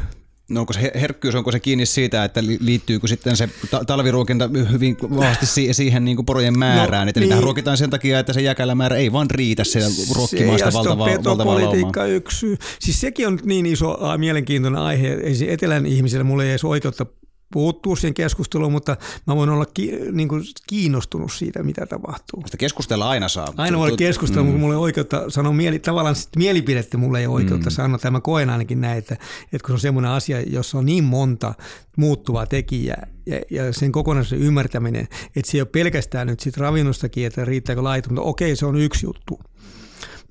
[0.50, 3.48] No onko se herkkyys, onko se kiinni siitä, että liittyykö sitten se
[3.86, 7.42] talviruokinta hyvin vahvasti siihen niin kuin porojen määrään, no, että niin.
[7.42, 12.58] ruokitaan sen takia, että se jäkälämäärä ei vaan riitä siellä ruokkimaan sitä valtavaa, valtavaa yksi
[12.80, 15.18] Siis sekin on niin iso mielenkiintoinen aihe,
[15.48, 17.06] etelän ihmiselle, mulle ei edes oikeutta
[17.54, 18.96] puuttuu siihen keskusteluun, mutta
[19.26, 22.42] mä voin olla ki, niin kuin kiinnostunut siitä, mitä tapahtuu.
[22.44, 23.52] Sitä keskustella aina saa.
[23.56, 24.46] Aina voi keskustella, mm.
[24.46, 27.74] mutta mulla ei oikeutta sanoa mieli, tavallaan mielipidettä, mulla ei oikeutta mm.
[27.74, 27.98] sanoa.
[27.98, 29.14] Tämä koen ainakin näin, että,
[29.52, 31.54] että kun se on semmoinen asia, jossa on niin monta
[31.96, 37.26] muuttuvaa tekijää ja, ja sen kokonaisuuden ymmärtäminen, että se ei ole pelkästään nyt sit ravinnostakin,
[37.26, 39.40] että riittääkö laitu, mutta okei, se on yksi juttu.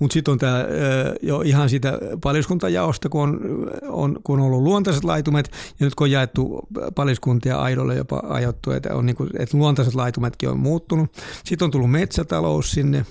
[0.03, 0.65] Mutta sitten on tämä
[1.21, 3.39] jo ihan sitä paliskuntajaosta, kun on,
[3.87, 6.59] on, kun on ollut luontaiset laitumet, ja nyt kun on jaettu
[6.95, 11.09] paliskuntia aidolle jopa ajattu, että, on niinku, että luontaiset laitumetkin on muuttunut.
[11.43, 13.05] Sitten on tullut metsätalous sinne,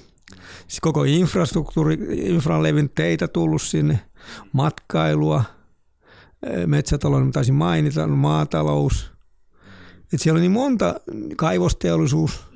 [0.68, 4.01] siis koko infrastruktuuri, infran levynyt teitä tullut sinne,
[4.53, 5.45] matkailua,
[6.66, 9.12] metsätalouden taisin mainita, maatalous.
[10.12, 10.95] Et siellä on niin monta,
[11.36, 12.40] kaivosteollisuus–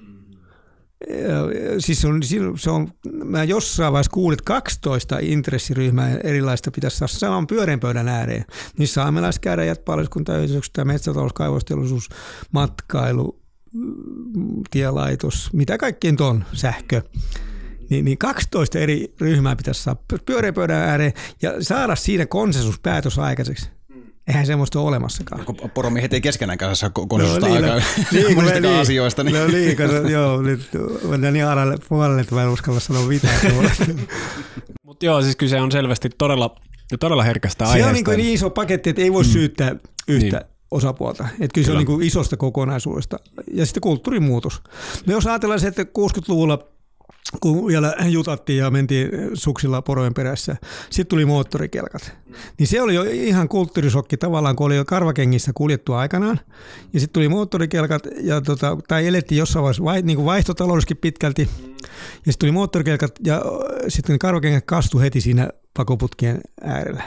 [1.78, 2.22] Siis on,
[2.56, 2.88] se on,
[3.24, 8.44] mä jossain vaiheessa kuulin, että 12 intressiryhmää erilaista pitäisi saada saman pyöreän pöydän ääreen.
[8.78, 12.08] Niin saamelaiskäräjät, paliskuntayhdistykset, metsätalous, kaivosteollisuus,
[12.52, 13.40] matkailu,
[14.70, 17.02] tielaitos, mitä kaikkien on, sähkö.
[17.90, 23.75] niin, niin 12 eri ryhmää pitäisi saada pyöreän pöydän ääreen ja saada siinä konsensuspäätös aikaiseksi.
[24.28, 25.44] Eihän semmoista ole olemassakaan.
[25.44, 27.76] Kun poromiehet ei keskenään kanssa konsensusta No, aikaa
[28.12, 29.24] niin, monistakaan niin, asioista.
[29.24, 29.34] Niin.
[29.36, 30.68] No niin, koska, joo, nyt
[31.08, 33.34] mennään niin aralle puolelle, että mä en uskalla sanoa mitään.
[34.82, 36.56] Mutta joo, siis kyse on selvästi todella,
[37.00, 37.88] todella herkästä Se aiheesta.
[37.88, 39.76] on niin, kuin niin iso paketti, että ei voi syyttää
[40.08, 40.46] yhtä Niin.
[40.70, 41.28] osapuolta.
[41.40, 41.78] Että kyllä se on Kyllä.
[41.78, 43.16] niin kuin isosta kokonaisuudesta.
[43.54, 44.60] Ja sitten kulttuurimuutos.
[45.06, 46.58] No jos ajatellaan se, että 60-luvulla
[47.40, 50.56] kun vielä jutattiin ja mentiin suksilla porojen perässä.
[50.90, 52.12] Sitten tuli moottorikelkat.
[52.58, 56.40] Niin se oli jo ihan kulttuurisokki tavallaan, kun oli jo karvakengissä kuljettu aikanaan.
[56.92, 61.48] Ja sitten tuli moottorikelkat, ja tota, tai elettiin jossain vaiheessa vai, niin kuin vaihtotaloudessakin pitkälti.
[62.26, 63.42] Ja sitten tuli moottorikelkat, ja
[63.88, 67.02] sitten karvakengät kastu heti siinä pakoputkien äärellä.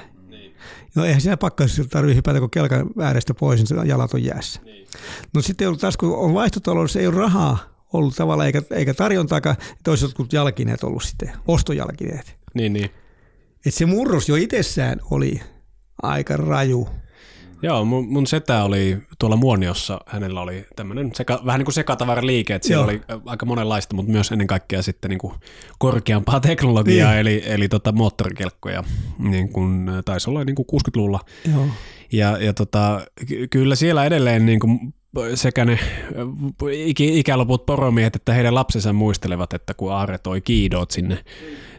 [0.96, 4.62] No eihän siinä pakkasissa tarvitse hypätä, kun kelkan äärestä pois, niin se jalat on jäässä.
[5.34, 8.94] No sitten ei ollut taas, kun on vaihtotaloudessa, ei ole rahaa ollut tavallaan, eikä, eikä
[8.94, 9.56] tarjontaakaan,
[9.88, 12.36] olisi jotkut jalkineet ollut sitten, ostojalkineet.
[12.54, 12.90] Niin, niin.
[13.66, 15.42] Et se murros jo itsessään oli
[16.02, 16.90] aika raju.
[17.62, 22.56] Joo, mun, mun setä oli tuolla Muoniossa, hänellä oli tämmöinen seka, vähän niin kuin sekatavaraliike,
[22.56, 22.90] että siellä Joo.
[22.90, 25.34] oli aika monenlaista, mutta myös ennen kaikkea sitten niin kuin
[25.80, 27.20] korkeampaa teknologiaa, Niin.
[27.20, 28.84] eli, eli tota moottorikelkkoja,
[29.20, 31.20] niin kuin, taisi olla niin kuin 60-luvulla.
[31.54, 31.66] Joo.
[32.12, 34.94] Ja, ja tota, ky- kyllä siellä edelleen niin kuin
[35.36, 35.80] sekä ne äh,
[37.00, 41.24] ikäloput poromiehet että heidän lapsensa muistelevat, että kun Aare toi kiidot sinne,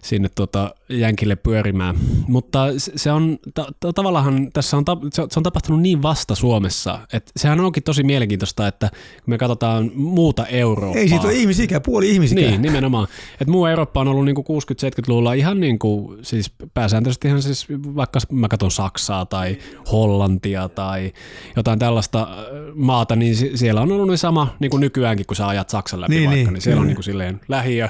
[0.02, 1.96] sinne tota jänkille pyörimään.
[2.28, 6.02] Mutta se- on, ta, ta, tavallaan tässä on, ta, se on se on tapahtunut niin
[6.02, 11.00] vasta Suomessa, että sehän onkin tosi mielenkiintoista, että kun me katsotaan muuta Eurooppaa.
[11.00, 12.46] Ei siitä ole ihmisikään, puoli ihmisikään.
[12.50, 13.08] Niin, nimenomaan.
[13.40, 18.18] Et muu Eurooppa on ollut niinku 60-70-luvulla ihan niin kuin, siis pääsääntöisesti ihan siis vaikka
[18.32, 19.58] mä katson Saksaa tai
[19.92, 21.12] Hollantia tai
[21.56, 22.28] jotain tällaista äh,
[22.74, 26.00] maata, niin si- siellä on ollut niin sama niin kuin nykyäänkin, kun sä ajat Saksan
[26.00, 26.88] läpi Niin, vaikka, niin, niin, siellä on kyllä.
[26.88, 27.88] niin kuin silleen lähiö,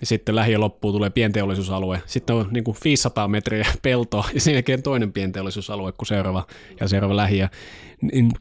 [0.00, 2.02] ja sitten lähiö loppuu, tulee pienteollisuusalue.
[2.06, 6.46] Sitten on niin kuin 500 metriä peltoa ja sen jälkeen toinen pienteollisuusalue kuin seuraava
[6.80, 7.48] ja seuraava lähiö.
[8.02, 8.32] Niin,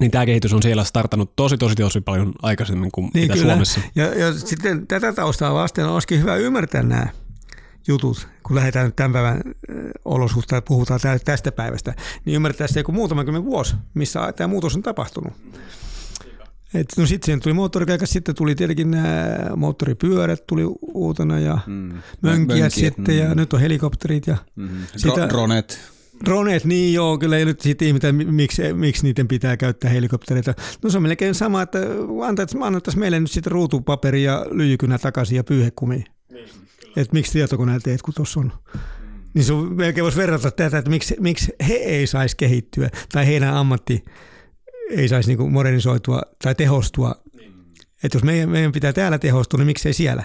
[0.00, 3.52] niin tämä kehitys on siellä startannut tosi, tosi, tosi paljon aikaisemmin kuin Niin mitä kyllä.
[3.52, 3.80] Suomessa.
[3.94, 7.06] Ja, ja sitten tätä taustaa vasten olisikin hyvä ymmärtää nämä
[7.88, 11.94] jutut, kun lähdetään nyt tämän päivän äh, olosuhteita ja puhutaan tä- tästä päivästä,
[12.24, 15.32] niin ymmärtää se joku muutaman kymmenen vuosi, missä tämä muutos on tapahtunut.
[16.74, 20.62] Et, no sitten siihen tuli moottorikelkat, sitten tuli tietenkin nämä moottoripyörät tuli
[20.94, 21.92] uutena ja Mm.
[22.22, 23.36] mönkijät sitten ja mm.
[23.36, 24.68] nyt on helikopterit ja Mm.
[24.96, 25.78] Sitä- Dro- dronet.
[26.24, 30.54] Droneet, niin joo, kyllä ei nyt sitten ihmetä, miksi, miksi niiden pitää käyttää helikoptereita.
[30.82, 31.78] No se on melkein sama, että
[32.26, 36.04] annettaisiin annettaisi meille nyt sitten ruutupaperi ja lyijykynä takaisin ja pyyhekumi.
[36.96, 38.52] että miksi tietokoneella teet, kun tuossa on.
[39.34, 43.26] Niin se on, melkein voisi verrata tätä, että miksi, miksi he ei saisi kehittyä tai
[43.26, 44.04] heidän ammatti
[44.90, 47.14] ei saisi niinku modernisoitua tai tehostua.
[48.04, 50.22] Että jos meidän, meidän pitää täällä tehostua, niin miksei siellä?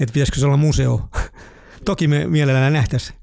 [0.00, 1.08] Että pitäisikö se olla museo?
[1.84, 3.18] Toki me mielellään nähtäisiin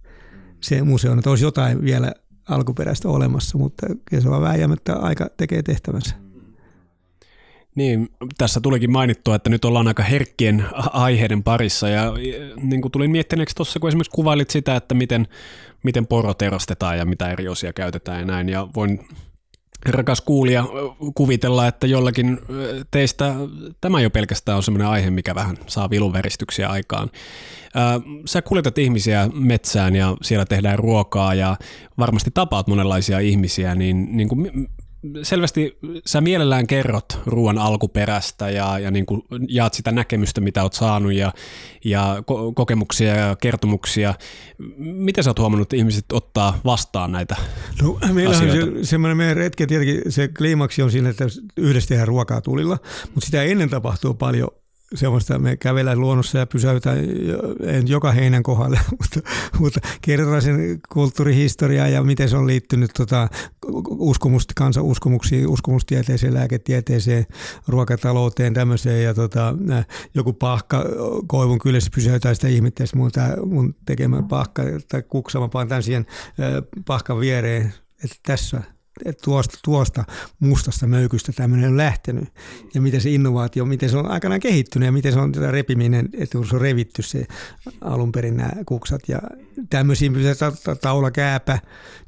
[0.62, 2.12] se museo, että olisi jotain vielä
[2.50, 6.16] alkuperäistä olemassa, mutta kyllä se on vääjäämättä aika tekee tehtävänsä.
[7.76, 12.92] Niin, tässä tulikin mainittua, että nyt ollaan aika herkkien aiheiden parissa ja e, niin kuin
[12.92, 15.28] tulin miettineeksi tuossa, kun esimerkiksi kuvailit sitä, että miten,
[15.84, 19.08] miten porot erostetaan ja mitä eri osia käytetään ja näin ja voin
[19.86, 20.66] rakas kuulija
[21.16, 22.40] kuvitella, että jollakin
[22.92, 23.36] teistä
[23.82, 27.10] tämä jo pelkästään on sellainen aihe, mikä vähän saa vilunveristyksiä aikaan.
[28.26, 31.58] Sä kuljetat ihmisiä metsään ja siellä tehdään ruokaa ja
[31.98, 34.70] varmasti tapaat monenlaisia ihmisiä, niin, niin kuin,
[35.24, 40.74] selvästi sä mielellään kerrot ruoan alkuperästä ja, ja niin kuin jaat sitä näkemystä, mitä oot
[40.74, 41.34] saanut ja,
[41.86, 44.14] ja ko- kokemuksia ja kertomuksia.
[44.78, 47.36] Miten sä oot huomannut, että ihmiset ottaa vastaan näitä?
[47.82, 51.26] No, meillä on se, semmoinen meidän retki, tietenkin se kliimaksi on siinä, että
[51.58, 52.78] yhdessä tehdään ruokaa tulilla,
[53.16, 54.50] mutta sitä ennen tapahtuu paljon
[54.96, 56.98] semmoista, me kävellään luonnossa ja pysäytään
[57.64, 59.30] en joka heinän kohdalle, mutta,
[59.60, 63.28] mutta kerrotaan sen kulttuurihistoriaa ja miten se on liittynyt tota,
[63.90, 67.26] uskomusta, kansan uskomuksiin, uskomustieteeseen, lääketieteeseen,
[67.68, 69.56] ruokatalouteen, tämmöiseen ja tota,
[70.14, 70.86] joku pahka
[71.28, 73.12] koivun kylässä pysäytään sitä ihmettä, mun,
[73.46, 76.06] mun tekemä pahka tai kuksama paan tämän siihen
[76.86, 77.74] pahkan viereen,
[78.04, 78.62] että tässä
[79.24, 80.04] tuosta, tuosta
[80.40, 82.30] mustasta möykystä tämmöinen on lähtenyt.
[82.74, 86.10] Ja miten se innovaatio, miten se on aikanaan kehittynyt ja miten se on tätä repiminen,
[86.14, 87.26] että kun se on revitty se
[87.82, 89.20] alun perin nämä kuksat ja
[89.70, 90.14] tämmöisiin
[90.82, 91.60] taulakääpä,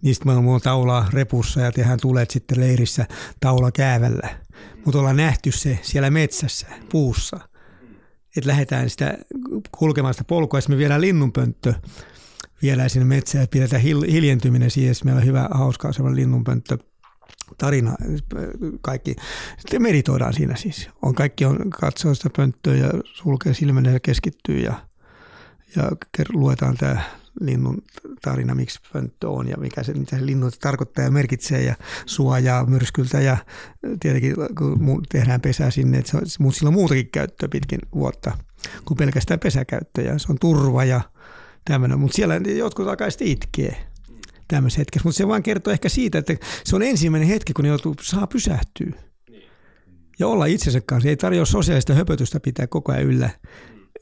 [0.02, 3.06] niistä me on taulaa repussa ja tehdään tulet sitten leirissä
[3.40, 4.30] taulakäävällä,
[4.86, 7.40] mutta ollaan nähty se siellä metsässä, puussa,
[8.38, 9.18] että lähdetään sitä
[9.72, 11.74] kulkemaan sitä polkua ja me viedään linnunpönttö
[12.62, 14.96] viedään sinne metsään ja pidetään hil- hiljentyminen siihen.
[15.04, 16.78] Meillä on hyvä, hauskaa sellainen linnunpönttö
[17.58, 17.96] tarina.
[18.82, 19.16] Kaikki.
[19.58, 20.90] Sitten meditoidaan siinä siis.
[21.02, 24.74] On, kaikki on katsoo sitä pönttöä ja sulkee silmänä ja keskittyy ja
[25.76, 25.92] ja
[26.34, 27.02] luetaan tämä
[27.40, 27.82] linnun
[28.22, 32.66] tarina, miksi pönttö on ja mikä se, mitä se linnun tarkoittaa ja merkitsee ja suojaa
[32.66, 33.38] myrskyltä ja
[34.00, 38.38] tietenkin kun tehdään pesää sinne, että se on, mutta sillä on muutakin käyttöä pitkin vuotta
[38.86, 41.02] kuin pelkästään pesäkäyttöä ja se on turva ja
[41.66, 43.76] tämmöinen, mutta siellä jotkut alkaa sitten itkeä
[44.48, 46.36] tämmöisessä hetkessä, mutta se vaan kertoo ehkä siitä, että
[46.66, 48.92] se on ensimmäinen hetki, kun ne joutuu, saa pysähtyä
[50.20, 51.10] ja olla itsensä kanssa.
[51.10, 53.30] Ei tarjoa sosiaalista höpötystä pitää koko ajan yllä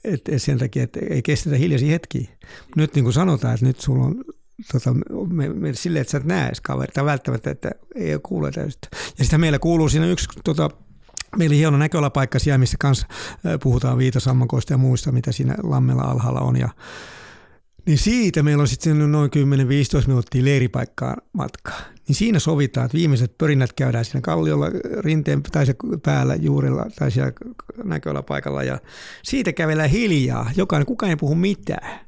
[0.03, 2.27] et, sen takia, että ei kestetä hiljaisia hetkiä.
[2.75, 4.23] Nyt niin kuin sanotaan, että nyt sulla on
[4.71, 4.93] tota,
[5.33, 8.87] me, me, silleen, että sä et näe edes kaverita välttämättä, että ei ole kuule täystä.
[9.17, 10.69] Ja sitä meillä kuuluu siinä yksi tota,
[11.37, 13.07] Meillä on hieno näköalapaikka siellä, missä kanssa
[13.63, 16.57] puhutaan viitosammakoista ja muista, mitä siinä lammella alhaalla on.
[16.57, 16.69] Ja,
[17.85, 19.31] niin siitä meillä on sitten noin
[20.03, 21.79] 10-15 minuuttia leiripaikkaa matkaa.
[22.07, 24.65] Niin siinä sovitaan, että viimeiset pörinnät käydään siinä kalliolla
[24.99, 27.31] rinteen tai se päällä juurella tai siellä
[27.83, 28.79] näköalapaikalla ja
[29.23, 30.51] siitä kävellään hiljaa.
[30.55, 31.99] Jokainen, kukaan ei puhu mitään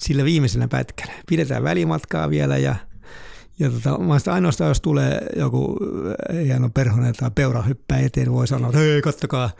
[0.00, 1.12] sillä viimeisenä pätkänä.
[1.28, 2.76] Pidetään välimatkaa vielä ja
[3.58, 3.98] ja tota,
[4.32, 5.76] ainoastaan jos tulee joku
[6.44, 9.50] hieno perhonen tai peura hyppää eteen, voi sanoa, että hei, kattokaa.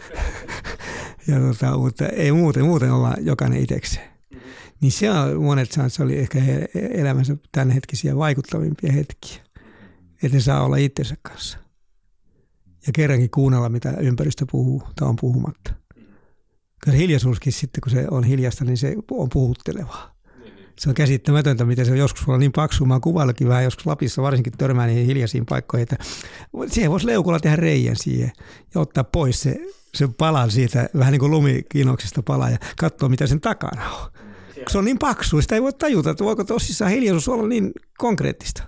[1.28, 4.11] ja tota, mutta ei muuten, muuten olla jokainen itsekseen.
[4.82, 6.38] Niin se on, monet että se oli ehkä
[6.74, 9.42] elämänsä tämänhetkisiä vaikuttavimpia hetkiä.
[10.22, 11.58] Että ne saa olla itsensä kanssa.
[12.86, 15.72] Ja kerrankin kuunnella, mitä ympäristö puhuu tai on puhumatta.
[16.84, 20.14] Koska hiljaisuuskin sitten, kun se on hiljasta, niin se on puhuttelevaa.
[20.78, 22.86] Se on käsittämätöntä, miten se joskus voi olla niin paksu.
[22.86, 25.96] Mä kuvaillakin vähän joskus Lapissa varsinkin törmää niihin hiljaisiin paikkoihin, että
[26.66, 28.32] siihen voisi leukulla tehdä reijän siihen
[28.74, 29.60] ja ottaa pois se,
[29.94, 34.10] se palan siitä, vähän niin kuin lumikinoksesta palaa ja katsoa, mitä sen takana on
[34.68, 38.62] se on niin paksu, sitä ei voi tajuta, että voiko tosissaan hiljaisuus olla niin konkreettista.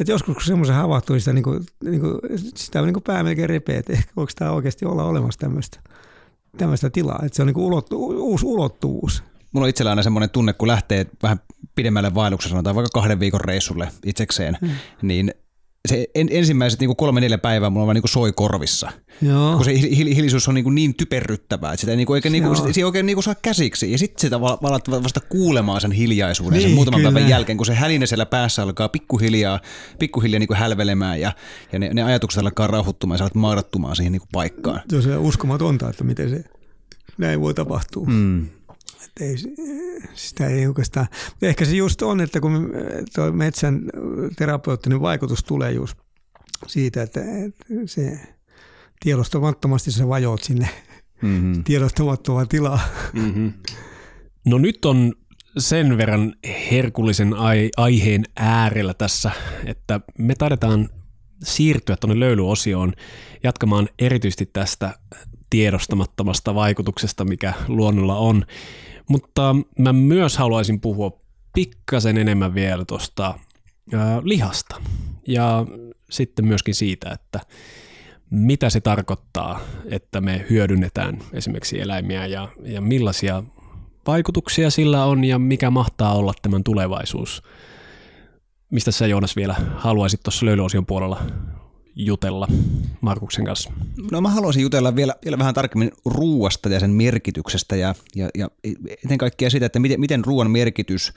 [0.00, 2.18] Että joskus kun semmoisen havahtuu, niin sitä, niin kuin, niin kuin,
[2.54, 5.80] sitä niin kuin pää melkein repee, että ehkä voiko tämä oikeasti olla olemassa tämmöistä,
[6.56, 7.20] tämmöistä tilaa.
[7.24, 9.22] Että se on niin kuin ulottu, uusi ulottuvuus.
[9.52, 11.40] Mulla on itsellä aina semmoinen tunne, kun lähtee vähän
[11.74, 14.70] pidemmälle vaellukselle, sanotaan vaikka kahden viikon reissulle itsekseen, hmm.
[15.02, 15.34] niin
[15.88, 18.92] se en, ensimmäiset niin kolme-neljä päivää mulla vaan niin soi korvissa.
[19.22, 19.56] Joo.
[19.56, 22.56] Kun se hiljaisuus on niin, niin typerryttävää, että sitä ei, niin kuin, oikein, niin kuin,
[22.56, 23.92] sitä, ei oikein niin kuin saa käsiksi.
[23.92, 27.12] Ja sitten sitä valat vasta kuulemaan sen hiljaisuuden niin, sen muutaman kyllä.
[27.12, 29.60] päivän jälkeen, kun se häline siellä päässä alkaa pikkuhiljaa,
[29.98, 31.32] pikkuhiljaa niin kuin hälvelemään ja,
[31.72, 34.80] ja ne, ne ajatukset alkaa rauhoittumaan ja saat maadattumaan siihen niin kuin paikkaan.
[34.90, 36.44] Se on se uskomatonta, että miten se
[37.18, 38.06] näin voi tapahtua.
[38.06, 38.46] Mm.
[39.06, 39.36] Että ei,
[40.14, 42.72] sitä ei oikeastaan, mutta ehkä se just on, että kun
[43.14, 43.82] tuo metsän
[44.36, 45.98] terapeuttinen vaikutus tulee just
[46.66, 48.20] siitä, että, että se
[49.00, 50.68] tiedostamattomasti sä vajoot sinne
[51.22, 51.64] mm-hmm.
[51.64, 52.80] tiedostamattomaan tilaan.
[53.12, 53.52] Mm-hmm.
[54.44, 55.12] No nyt on
[55.58, 56.34] sen verran
[56.70, 59.30] herkullisen ai- aiheen äärellä tässä,
[59.66, 60.88] että me taidetaan
[61.42, 62.92] siirtyä tuonne löylyosioon
[63.42, 64.98] jatkamaan erityisesti tästä
[65.50, 68.46] tiedostamattomasta vaikutuksesta, mikä luonnolla on.
[69.08, 71.20] Mutta mä myös haluaisin puhua
[71.54, 73.38] pikkasen enemmän vielä tuosta
[74.22, 74.76] lihasta
[75.28, 75.66] ja
[76.10, 77.40] sitten myöskin siitä, että
[78.30, 83.42] mitä se tarkoittaa, että me hyödynnetään esimerkiksi eläimiä ja, ja millaisia
[84.06, 87.42] vaikutuksia sillä on ja mikä mahtaa olla tämän tulevaisuus.
[88.72, 91.20] Mistä sä Joonas vielä haluaisit tuossa löylyosion puolella
[91.96, 92.48] jutella
[93.00, 93.72] Markuksen kanssa?
[94.10, 98.48] No mä haluaisin jutella vielä, vielä vähän tarkemmin ruuasta ja sen merkityksestä ja, ja, ja
[99.04, 101.12] ennen kaikkea sitä, että miten, miten ruoan merkitys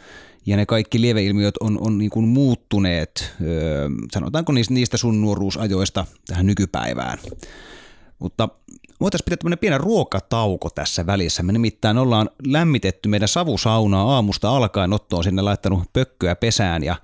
[0.46, 6.06] ja ne kaikki lieveilmiöt on, on niin kuin muuttuneet, öö, sanotaanko niistä, niistä sun nuoruusajoista
[6.28, 7.18] tähän nykypäivään.
[8.20, 8.50] Mutta
[9.02, 11.44] voitaisiin pitää tämmöinen pieni ruokatauko tässä välissä.
[11.44, 14.94] Me nimittäin ollaan lämmitetty meidän savusaunaa aamusta alkaen.
[14.94, 16.96] Otto on sinne laittanut pökköä pesään ja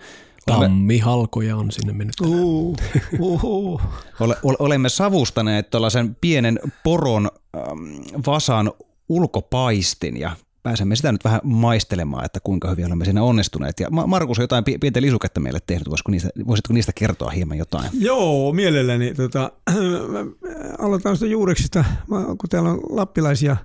[0.45, 2.15] Tammihalkoja on sinne mennyt.
[2.21, 2.75] Uh,
[3.19, 3.81] uh.
[4.19, 7.63] Ole, olemme savustaneet tuollaisen pienen poron ähm,
[8.25, 8.71] vasan
[9.09, 13.79] ulkopaistin ja pääsemme sitä nyt vähän maistelemaan, että kuinka hyvin olemme siinä onnistuneet.
[13.79, 17.89] Ja Markus on jotain pientä lisuketta meille tehnyt, voisitko niistä, voisitko niistä kertoa hieman jotain?
[17.93, 19.13] Joo, mielelläni.
[19.13, 19.51] Tota,
[20.79, 21.85] aloitetaan sitä juureksista.
[22.09, 23.57] Kun täällä on lappilaisia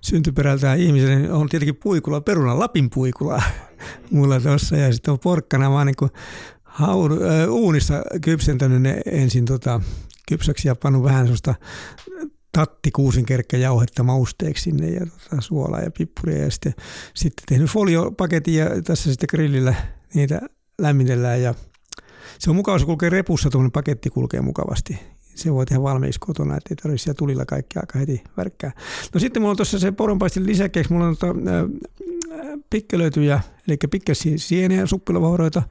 [0.00, 3.42] syntyperältään ihmisiä, niin on tietenkin puikula, peruna, Lapin puikula
[4.10, 4.76] mulla tuossa.
[4.76, 6.10] Ja sitten on porkkana, oon niin
[6.62, 9.80] haudu, äh, uunissa kypsentänyt ne ensin tota,
[10.28, 11.54] kypsäksi ja pannut vähän sellaista
[12.52, 16.74] tatti kuusinkerkkä jauhetta mausteeksi sinne ja tota, suolaa ja pippuria ja sitten,
[17.14, 19.74] sitten tehnyt foliopaketin ja tässä sitten grillillä
[20.14, 20.40] niitä
[20.78, 21.54] lämmitellään ja
[22.38, 24.98] se on mukava, se kulkee repussa, tuommoinen paketti kulkee mukavasti.
[25.34, 28.72] Se voi tehdä valmiiksi kotona, ettei tarvitse siellä tulilla kaikki aika heti värkkää.
[29.14, 31.34] No sitten mulla on tuossa se poronpaistin lisäksi, mulla on tota,
[32.70, 35.62] pikkelöityjä, eli pikkelsieniä, suppilovauroita.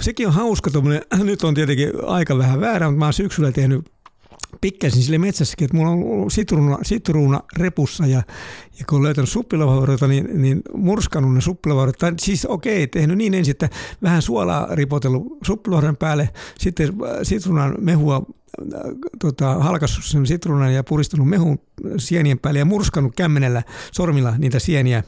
[0.00, 3.90] Sekin on hauska tuommoinen, nyt on tietenkin aika vähän väärä, mutta mä oon syksyllä tehnyt
[4.60, 8.22] pikkäsin sille metsässäkin, että mulla on ollut sitruuna, sitruuna repussa ja,
[8.78, 11.98] ja kun on löytänyt suppilavauroita, niin, niin murskannut ne suppilavauroit.
[11.98, 13.68] Tai siis okei, okay, tehnyt niin ensin, että
[14.02, 16.28] vähän suolaa ripotellut suppilavauroiden päälle,
[16.58, 18.22] sitten äh, sitruunan mehua
[18.74, 18.80] äh,
[19.20, 21.58] tota, halkassut sen sitruunan ja puristanut mehun
[21.98, 23.62] sienien päälle ja murskannut kämmenellä
[23.92, 25.02] sormilla niitä sieniä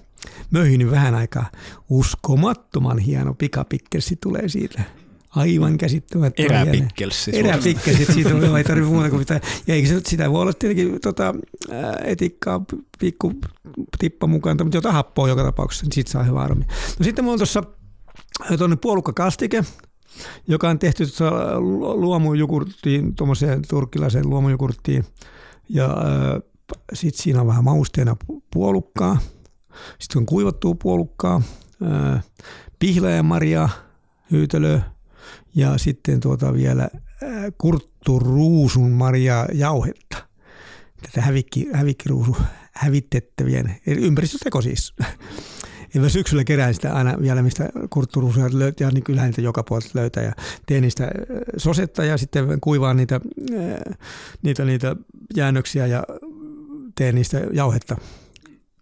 [0.51, 1.51] möhinyt vähän aikaa.
[1.91, 5.00] Uskomattoman hieno pikapikkelsi tulee siitä.
[5.31, 6.43] Aivan käsittämättä.
[6.43, 7.39] Eräpikkelsi.
[7.39, 9.41] Eräpikkelsi, siitä ei tarvitse muuta kuin mitään.
[9.67, 11.35] Ja eikö se, sitä voi olla tietenkin tota,
[12.05, 12.65] etikkaa,
[12.99, 13.33] pikku
[13.99, 16.65] tippa mukaan, mutta jotain happoa joka tapauksessa, niin siitä saa hyvä armi.
[16.99, 17.63] No sitten mulla on tuossa
[18.59, 19.65] tuonne puolukkakastike,
[20.49, 21.05] joka on tehty
[21.95, 25.05] luomujogurttiin, tuommoiseen turkkilaiseen luomujogurttiin.
[25.69, 26.43] Ja äh,
[26.93, 28.17] sitten siinä on vähän mausteena
[28.53, 29.19] puolukkaa.
[29.99, 31.43] Sitten on kuivattua puolukkaa,
[32.15, 32.25] äh,
[34.31, 34.83] hyytelöä,
[35.55, 36.89] ja sitten tuota vielä
[37.59, 40.17] kurtturuusun marjaa jauhetta.
[41.03, 42.37] Tätä hävikki, hävikkiruusu
[42.73, 44.95] hävitettävien, ympäristöteko siis.
[45.95, 50.23] Ja syksyllä kerään sitä aina vielä, mistä kurtturuusuja löytää, niin kyllä niitä joka puolelta löytää.
[50.23, 50.33] Ja
[50.67, 51.11] teen niistä
[51.57, 53.21] sosetta ja sitten kuivaan niitä,
[54.43, 54.97] niitä, niitä
[55.37, 56.05] jäännöksiä ja
[56.95, 57.97] teen niistä jauhetta,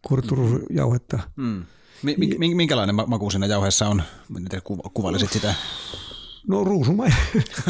[0.08, 1.18] kurtturuusujauhetta.
[1.36, 1.64] Mm.
[2.38, 4.02] Minkälainen maku siinä jauheessa on?
[4.28, 4.62] Miten
[4.94, 5.54] kuvailisit sitä?
[6.46, 7.18] No ruusumainen.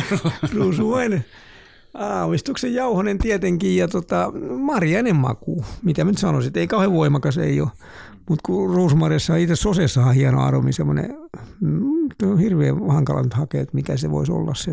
[0.56, 1.24] ruusumainen.
[1.94, 5.64] Aavistuksen jauhonen tietenkin ja tota, marjainen maku.
[5.82, 7.70] Mitä mä nyt sanoisin, ei kauhean voimakas ei ole.
[8.28, 11.18] Mutta kun ruusumarjassa itse sosessa on hieno aromi, semmoinen
[11.60, 14.72] mm, on hirveän hankala nyt hakea, että mikä se voisi olla se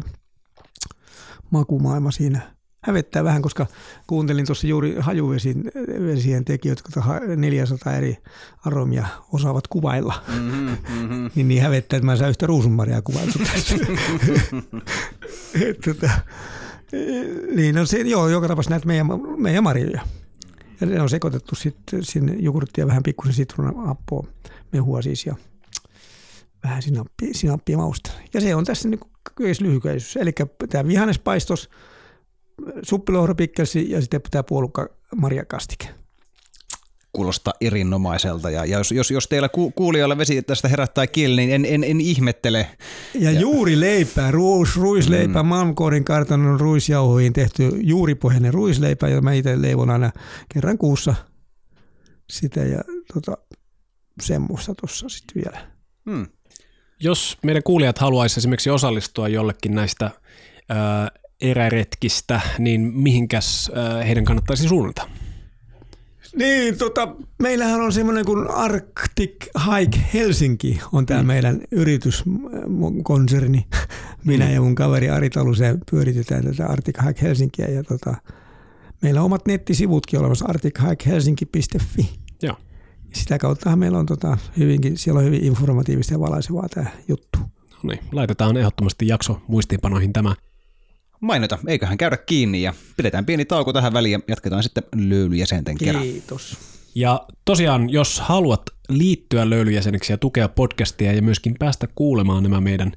[1.51, 2.54] makumaailma siinä
[2.85, 3.65] hävettää vähän, koska
[4.07, 8.17] kuuntelin tuossa juuri hajuvesien tekijöitä, jotka 400 eri
[8.65, 10.23] aromia osaavat kuvailla.
[10.27, 11.31] Mm-hmm, mm-hmm.
[11.35, 13.01] niin, niin hävettää, että mä en saa yhtä ruusunmarjaa
[13.53, 13.75] tässä.
[15.85, 16.09] tota,
[17.55, 19.07] niin on se, joo, joka tapauksessa näitä meidän,
[19.37, 20.01] meidän marjoja.
[20.81, 24.27] Ja ne on sekoitettu sitten sinne jogurttia vähän pikkusen sitruunappoa,
[24.73, 25.35] mehua siis ja
[26.63, 28.11] vähän sinappia, sinappia mausta.
[28.33, 28.99] Ja se on tässä niin
[29.59, 30.17] lyhykäisyys.
[30.17, 30.31] Eli
[30.69, 31.69] tämä vihannespaistos–
[32.81, 35.87] suppilohropikkelsi ja sitten pitää puolukka marjakastike.
[37.13, 41.51] Kuulostaa erinomaiselta ja, ja jos, jos, jos teillä ku, kuulijoilla vesi tästä herättää kieli, niin
[41.51, 42.67] en, en, en ihmettele.
[43.13, 45.49] Ja, ja juuri leipää, ruis, ruisleipä, mm.
[45.49, 50.11] Malmkoorin kartanon ruisjauhoihin tehty juuripohjainen ruisleipä, jota mä itse leivon aina
[50.53, 51.15] kerran kuussa
[52.29, 52.81] sitä ja
[53.13, 53.37] tota,
[54.21, 55.67] semmoista tuossa sitten vielä.
[56.05, 56.27] Mm.
[56.99, 60.11] Jos meidän kuulijat haluaisivat esimerkiksi osallistua jollekin näistä
[61.41, 63.71] eräretkistä, niin mihinkäs
[64.05, 65.09] heidän kannattaisi suunnata?
[66.35, 71.27] Niin, tota, meillähän on semmoinen kuin Arctic Hike Helsinki, on tämä mm.
[71.27, 73.67] meidän yrityskonserni.
[74.25, 74.51] Minä mm.
[74.53, 78.15] ja mun kaveri Ari Taluseen pyöritetään tätä Arctic Hike Helsinkiä ja tota,
[79.01, 82.09] meillä on omat nettisivutkin olemassa arctichikehelsinki.fi.
[82.41, 82.57] Joo.
[83.13, 87.39] Sitä kautta meillä on tota, hyvinkin, siellä on hyvin informatiivista ja valaisevaa tämä juttu.
[87.83, 90.35] No niin, laitetaan ehdottomasti jakso muistiinpanoihin tämä
[91.21, 96.03] mainita, eiköhän käydä kiinni ja pidetään pieni tauko tähän väliin ja jatketaan sitten löylyjäsenten kerran.
[96.03, 96.57] Kiitos.
[96.95, 102.91] Ja tosiaan, jos haluat liittyä löylyjäseneksi ja tukea podcastia ja myöskin päästä kuulemaan nämä meidän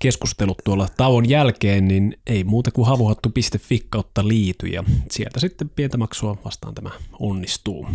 [0.00, 5.96] keskustelut tuolla tauon jälkeen, niin ei muuta kuin havuhattu.fi kautta liity ja sieltä sitten pientä
[5.96, 7.86] maksua vastaan tämä onnistuu.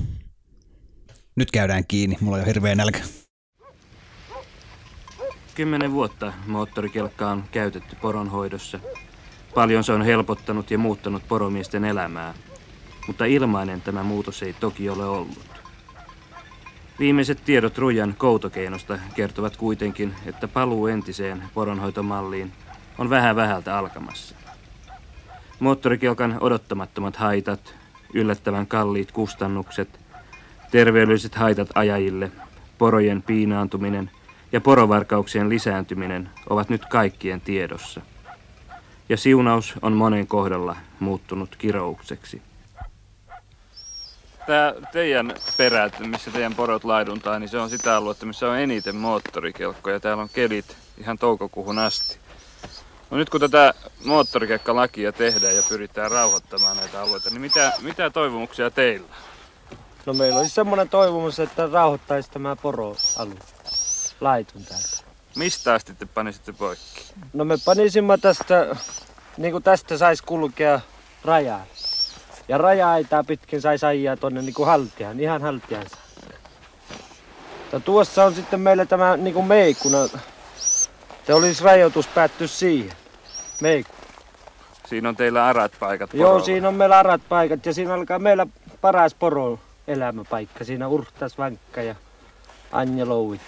[1.35, 2.99] Nyt käydään kiinni, mulla on jo hirveä nälkä.
[5.55, 8.79] Kymmenen vuotta moottorikelkkaa on käytetty poronhoidossa
[9.55, 12.33] Paljon se on helpottanut ja muuttanut poromiesten elämää,
[13.07, 15.45] mutta ilmainen tämä muutos ei toki ole ollut.
[16.99, 22.51] Viimeiset tiedot Rujan koutokeinosta kertovat kuitenkin, että paluu entiseen poronhoitomalliin
[22.97, 24.35] on vähän vähältä alkamassa.
[25.59, 27.75] Moottorikelkan odottamattomat haitat,
[28.13, 29.99] yllättävän kalliit kustannukset,
[30.71, 32.31] terveydelliset haitat ajajille,
[32.77, 34.11] porojen piinaantuminen
[34.51, 38.01] ja porovarkauksien lisääntyminen ovat nyt kaikkien tiedossa–
[39.09, 42.41] ja siunaus on monen kohdalla muuttunut kiroukseksi.
[44.47, 48.95] Tämä teidän perät, missä teidän porot laiduntaa, niin se on sitä aluetta, missä on eniten
[48.95, 49.99] moottorikelkkoja.
[49.99, 52.19] Täällä on kelit ihan toukokuuhun asti.
[53.11, 53.73] No nyt kun tätä
[54.05, 59.07] moottorikelkkalakia tehdään ja pyritään rauhoittamaan näitä alueita, niin mitä, mitä toivomuksia teillä?
[60.05, 63.39] No meillä olisi semmoinen toivomus, että rauhoittaisi tämä poroalue.
[64.21, 65.04] Laitun täältä.
[65.35, 67.13] Mistä asti te panisitte poikki?
[67.33, 68.75] No me panisimme tästä,
[69.37, 70.79] niin kuin tästä saisi kulkea
[71.25, 71.65] rajaa.
[72.47, 75.85] Ja raja-aitaa pitkin saisi ajaa tonne niin kuin haltiaan, ihan haltiaan.
[77.71, 79.97] Ja tuossa on sitten meillä tämä niin kuin meikkuna.
[81.27, 82.91] Se olisi rajoitus päätty siihen.
[83.61, 83.95] Meikku.
[84.85, 86.45] Siinä on teillä arat paikat Joo, porolla.
[86.45, 88.47] siinä on meillä arat paikat ja siinä alkaa meillä
[88.81, 90.63] paras poro elämäpaikka.
[90.63, 91.95] Siinä Urhtas, Vankka ja
[92.71, 93.41] Anjelouvit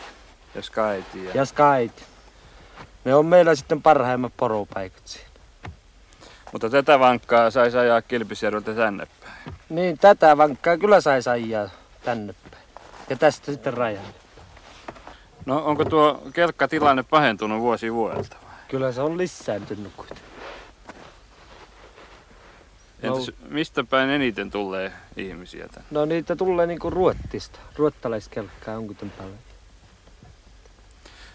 [0.57, 1.25] Ja skaiti.
[1.25, 1.31] Ja...
[1.33, 2.05] ja Skait.
[3.05, 5.27] Ne on meillä sitten parhaimmat poropaikat siinä.
[6.51, 9.55] Mutta tätä vankkaa saisi ajaa Kilpisjärveltä tänne päin.
[9.69, 11.69] Niin, tätä vankkaa kyllä saisi ajaa
[12.03, 12.63] tänne päin.
[13.09, 14.13] Ja tästä sitten rajalle.
[15.45, 18.37] No onko tuo kelkkatilanne pahentunut vuosi vuodelta?
[18.67, 20.27] Kyllä se on lisääntynyt kuitenkin.
[23.01, 25.87] Entäs mistä päin eniten tulee ihmisiä tänne?
[25.91, 27.59] No niitä tulee niinku Ruottista.
[27.75, 29.46] Ruottalaiskelkkaa on kuten paljon.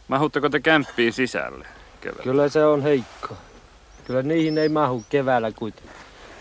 [0.08, 1.66] Mahutteko te kämppiin sisälle
[2.00, 2.22] keväällä?
[2.22, 3.36] Kyllä se on heikko.
[4.04, 5.92] Kyllä niihin ei mahu keväällä kuitenkin.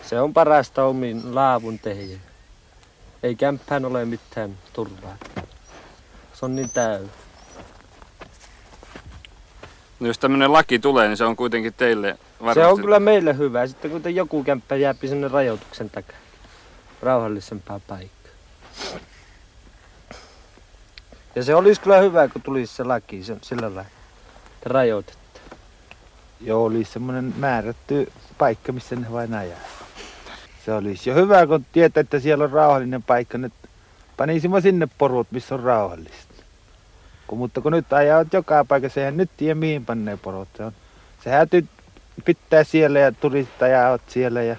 [0.06, 2.20] Se on parasta omin laavun tehdä.
[3.24, 5.18] Ei kämppään ole mitään turvaa.
[6.34, 7.10] Se on niin täynnä.
[10.00, 12.60] No jos tämmöinen laki tulee, niin se on kuitenkin teille varmasti...
[12.60, 13.68] Se on kyllä meille hyvä.
[13.68, 16.18] Sitten kun joku kämppä jääpi sinne rajoituksen takaa.
[17.02, 18.32] Rauhallisempaa paikkaa.
[21.36, 23.82] Ja se olisi kyllä hyvä, kun tulisi se laki sen, sillä lailla.
[23.82, 25.40] että Rajoitettu.
[26.42, 29.60] Joo, olisi semmoinen määrätty paikka, missä ne vain ajaa.
[30.66, 33.38] Se olisi jo hyvä, kun tietää, että siellä on rauhallinen paikka.
[33.38, 33.54] Nyt
[34.18, 36.44] panisimme sinne porut, missä on rauhallista.
[37.28, 40.50] Kun, mutta kun nyt ajavat joka paikassa, eihän nyt tiedä mihin pannee porot.
[40.58, 40.72] Se, on,
[41.24, 41.66] se häty
[42.26, 43.56] pitää siellä ja turistit
[44.08, 44.56] siellä ja,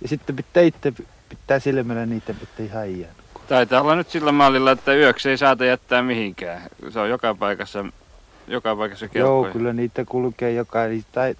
[0.00, 0.92] ja sitten pitää itse
[1.28, 3.21] pitää silmällä niitä, ettei haijaa.
[3.48, 6.62] Taitaa olla nyt sillä mallilla, että yöksi ei saata jättää mihinkään.
[6.90, 7.84] Se on joka paikassa,
[8.46, 9.52] joka paikassa Joo, kelkkoja.
[9.52, 10.78] kyllä niitä kulkee joka...
[11.12, 11.34] Tai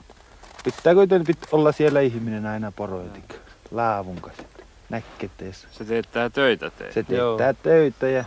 [0.64, 3.34] pitää kuitenkin pit olla siellä ihminen aina poroitik.
[3.70, 4.42] Laavun kanssa.
[4.90, 5.68] Näkketeessä.
[5.72, 6.92] Se teettää töitä teille.
[6.92, 7.36] Se Joo.
[7.36, 8.24] teettää töitä ja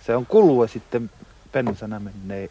[0.00, 1.10] se on kulua sitten
[1.52, 2.50] pensana menee